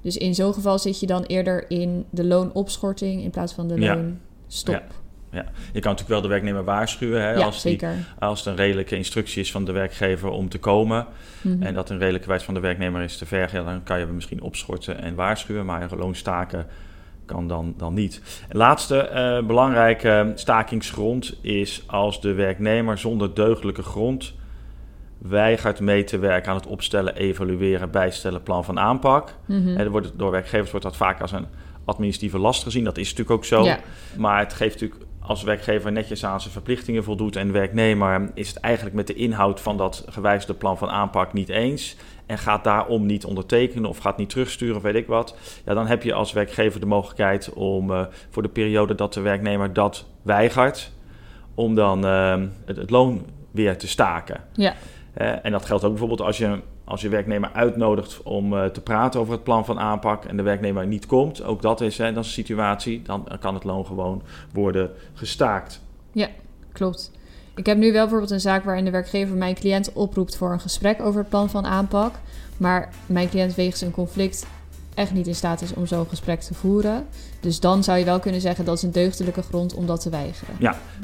Dus 0.00 0.16
in 0.16 0.34
zo'n 0.34 0.54
geval 0.54 0.78
zit 0.78 1.00
je 1.00 1.06
dan 1.06 1.22
eerder 1.22 1.70
in 1.70 2.04
de 2.10 2.24
loonopschorting 2.24 3.22
in 3.22 3.30
plaats 3.30 3.52
van 3.52 3.68
de 3.68 3.78
loonstop. 3.78 4.74
Ja. 4.74 5.02
Ja, 5.30 5.44
je 5.72 5.80
kan 5.80 5.90
natuurlijk 5.90 6.08
wel 6.08 6.20
de 6.20 6.28
werknemer 6.28 6.64
waarschuwen 6.64 7.22
hè, 7.22 7.32
Ja, 7.32 7.44
als, 7.44 7.62
die, 7.62 7.80
als 8.18 8.38
het 8.38 8.48
een 8.48 8.56
redelijke 8.56 8.96
instructie 8.96 9.42
is 9.42 9.50
van 9.50 9.64
de 9.64 9.72
werkgever 9.72 10.28
om 10.28 10.48
te 10.48 10.58
komen 10.58 11.06
Mhm. 11.42 11.62
en 11.62 11.74
dat 11.74 11.90
een 11.90 11.98
redelijke 11.98 12.28
wijs 12.28 12.42
van 12.42 12.54
de 12.54 12.60
werknemer 12.60 13.02
is 13.02 13.16
te 13.16 13.26
ja, 13.58 13.62
dan 13.62 13.82
kan 13.82 13.98
je 13.98 14.04
hem 14.04 14.14
misschien 14.14 14.42
opschorten 14.42 15.02
en 15.02 15.14
waarschuwen, 15.14 15.66
maar 15.66 15.80
loonstaken 15.96 16.66
kan 17.26 17.48
dan, 17.48 17.74
dan 17.76 17.94
niet. 17.94 18.44
Laatste 18.50 18.98
eh, 18.98 19.46
belangrijke 19.46 20.32
stakingsgrond 20.34 21.38
is 21.40 21.82
als 21.86 22.20
de 22.20 22.32
werknemer 22.32 22.98
zonder 22.98 23.34
deugdelijke 23.34 23.82
grond 23.82 24.34
weigert 25.18 25.80
mee 25.80 26.04
te 26.04 26.18
werken 26.18 26.50
aan 26.50 26.56
het 26.56 26.66
opstellen, 26.66 27.16
evalueren, 27.16 27.90
bijstellen 27.90 28.42
plan 28.42 28.64
van 28.64 28.78
aanpak. 28.78 29.34
En 29.48 29.78
er 29.78 29.90
wordt, 29.90 30.12
door 30.16 30.30
werkgevers 30.30 30.70
wordt 30.70 30.86
dat 30.86 30.96
vaak 30.96 31.20
als 31.20 31.32
een 31.32 31.46
administratieve 31.84 32.38
last 32.38 32.62
gezien. 32.62 32.84
Dat 32.84 32.98
is 32.98 33.10
natuurlijk 33.10 33.36
ook 33.36 33.44
zo. 33.44 33.64
Ja. 33.64 33.78
Maar 34.16 34.38
het 34.38 34.52
geeft 34.52 34.80
natuurlijk 34.80 35.03
als 35.26 35.42
werkgever 35.42 35.92
netjes 35.92 36.24
aan 36.24 36.40
zijn 36.40 36.52
verplichtingen 36.52 37.04
voldoet 37.04 37.36
en 37.36 37.46
de 37.46 37.52
werknemer 37.52 38.30
is 38.34 38.48
het 38.48 38.56
eigenlijk 38.56 38.96
met 38.96 39.06
de 39.06 39.14
inhoud 39.14 39.60
van 39.60 39.76
dat 39.76 40.04
gewijzigde 40.08 40.54
plan 40.54 40.78
van 40.78 40.88
aanpak 40.88 41.32
niet 41.32 41.48
eens. 41.48 41.96
En 42.26 42.38
gaat 42.38 42.64
daarom 42.64 43.06
niet 43.06 43.24
ondertekenen 43.24 43.88
of 43.88 43.98
gaat 43.98 44.16
niet 44.16 44.30
terugsturen 44.30 44.76
of 44.76 44.82
weet 44.82 44.94
ik 44.94 45.06
wat, 45.06 45.36
ja, 45.64 45.74
dan 45.74 45.86
heb 45.86 46.02
je 46.02 46.14
als 46.14 46.32
werkgever 46.32 46.80
de 46.80 46.86
mogelijkheid 46.86 47.52
om 47.52 47.92
eh, 47.92 48.06
voor 48.30 48.42
de 48.42 48.48
periode 48.48 48.94
dat 48.94 49.14
de 49.14 49.20
werknemer 49.20 49.72
dat 49.72 50.06
weigert, 50.22 50.92
om 51.54 51.74
dan 51.74 52.06
eh, 52.06 52.40
het, 52.64 52.76
het 52.76 52.90
loon 52.90 53.26
weer 53.50 53.78
te 53.78 53.88
staken. 53.88 54.40
Ja, 54.52 54.74
en 55.42 55.52
dat 55.52 55.64
geldt 55.64 55.84
ook 55.84 55.90
bijvoorbeeld 55.90 56.20
als 56.20 56.38
je, 56.38 56.60
als 56.84 57.00
je 57.00 57.08
werknemer 57.08 57.50
uitnodigt 57.52 58.22
om 58.22 58.56
eh, 58.56 58.64
te 58.64 58.80
praten 58.80 59.20
over 59.20 59.32
het 59.32 59.42
plan 59.42 59.64
van 59.64 59.78
aanpak 59.78 60.24
en 60.24 60.36
de 60.36 60.42
werknemer 60.42 60.86
niet 60.86 61.06
komt. 61.06 61.42
Ook 61.42 61.62
dat 61.62 61.80
is, 61.80 61.98
hè, 61.98 62.06
een 62.06 62.24
situatie. 62.24 63.02
Dan 63.02 63.28
kan 63.40 63.54
het 63.54 63.64
loon 63.64 63.86
gewoon 63.86 64.22
worden 64.52 64.90
gestaakt. 65.14 65.80
klopt. 66.72 67.10
Ik 67.56 67.66
heb 67.66 67.78
nu 67.78 67.92
wel 67.92 68.00
bijvoorbeeld 68.02 68.30
een 68.30 68.40
zaak 68.40 68.64
waarin 68.64 68.84
de 68.84 68.90
werkgever 68.90 69.36
mijn 69.36 69.54
cliënt 69.54 69.92
oproept 69.92 70.36
voor 70.36 70.52
een 70.52 70.60
gesprek 70.60 71.02
over 71.02 71.20
het 71.20 71.28
plan 71.28 71.50
van 71.50 71.66
aanpak. 71.66 72.14
Maar 72.56 72.92
mijn 73.06 73.28
cliënt 73.28 73.54
wegens 73.54 73.80
een 73.80 73.90
conflict 73.90 74.46
echt 74.94 75.12
niet 75.12 75.26
in 75.26 75.34
staat 75.34 75.62
is 75.62 75.74
om 75.74 75.86
zo'n 75.86 76.06
gesprek 76.08 76.40
te 76.40 76.54
voeren. 76.54 77.06
Dus 77.40 77.60
dan 77.60 77.84
zou 77.84 77.98
je 77.98 78.04
wel 78.04 78.18
kunnen 78.20 78.40
zeggen 78.40 78.64
dat 78.64 78.76
is 78.76 78.82
een 78.82 78.92
deugdelijke 78.92 79.42
grond 79.42 79.74
om 79.74 79.86
dat 79.86 80.00
te 80.00 80.10
weigeren. 80.10 80.54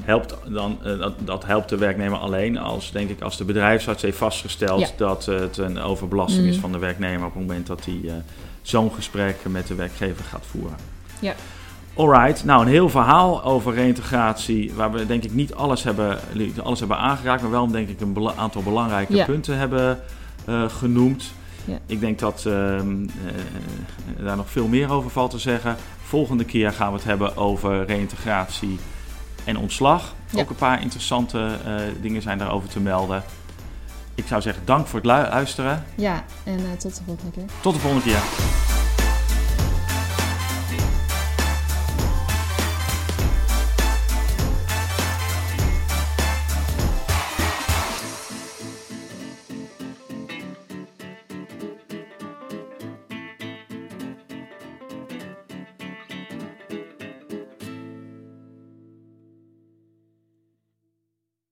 Helpt 0.03 0.35
dan, 0.49 0.79
eh, 0.85 0.99
dat, 0.99 1.13
dat 1.19 1.45
helpt 1.45 1.69
de 1.69 1.77
werknemer 1.77 2.19
alleen 2.19 2.59
als, 2.59 2.93
denk 2.93 3.11
ik, 3.11 3.21
als 3.21 3.37
de 3.37 3.45
bedrijfsarts 3.45 4.03
heeft 4.03 4.17
vastgesteld 4.19 4.81
Ja. 4.81 4.87
dat 4.97 5.29
eh, 5.29 5.39
het 5.39 5.57
een 5.57 5.79
overbelasting 5.79 6.47
is 6.47 6.53
Mhm. 6.53 6.61
van 6.61 6.73
de 6.73 6.79
werknemer 6.79 7.27
op 7.27 7.33
het 7.35 7.43
moment 7.43 7.67
dat 7.67 7.85
hij 7.85 8.01
eh, 8.07 8.13
zo'n 8.63 8.93
gesprek 8.93 9.37
met 9.49 9.67
de 9.67 9.75
werkgever 9.75 10.25
gaat 10.25 10.45
voeren. 10.51 10.77
Ja. 11.19 11.35
Alright, 11.95 12.45
nou 12.45 12.63
een 12.63 12.69
heel 12.69 12.89
verhaal 12.89 13.45
over 13.45 13.75
reïntegratie, 13.75 14.73
waar 14.75 14.93
we 14.93 15.07
denk 15.07 15.25
ik 15.25 15.33
niet 15.35 15.55
alles 15.55 15.83
hebben, 15.83 16.19
alles 16.63 16.79
hebben 16.79 16.97
aangeraakt, 16.99 17.43
maar 17.43 17.51
wel 17.51 17.67
denk 17.71 17.89
ik 17.89 18.01
een 18.01 18.31
aantal 18.37 18.63
belangrijke 18.63 19.15
Ja. 19.15 19.25
punten 19.25 19.59
hebben 19.59 19.99
genoemd. 20.69 21.25
Ja. 21.71 21.79
Ik 21.87 22.01
denk 22.01 22.19
dat 22.19 22.45
ehm, 22.47 23.03
eh, 23.05 24.25
daar 24.25 24.37
nog 24.37 24.51
veel 24.51 24.67
meer 24.69 24.91
over 24.91 25.11
valt 25.11 25.31
te 25.31 25.39
zeggen. 25.39 25.77
Volgende 26.03 26.45
keer 26.45 26.73
gaan 26.73 26.89
we 26.89 26.95
het 26.97 27.05
hebben 27.05 27.37
over 27.37 27.85
reïntegratie 27.87 28.79
en 29.45 29.57
ontslag. 29.59 30.15
Ja. 30.31 30.41
Ook 30.41 30.51
een 30.51 30.57
paar 30.57 30.83
interessante 30.83 31.57
eh, 31.65 31.75
dingen 32.01 32.23
zijn 32.23 32.39
daarover 32.39 32.69
te 32.69 32.81
melden. 32.81 33.23
Ik 34.15 34.27
zou 34.27 34.41
zeggen 34.43 34.63
dank 34.65 34.87
voor 34.87 34.99
het 34.99 35.09
lu- 35.09 35.13
luisteren. 35.13 35.85
Ja, 35.95 36.25
en 36.45 36.59
eh, 36.59 36.79
tot 36.79 36.97
de 36.97 37.03
volgende 37.07 37.31
keer. 37.33 37.45
Tot 37.61 37.75
de 37.75 37.81
volgende 37.81 38.05
keer. 38.05 38.80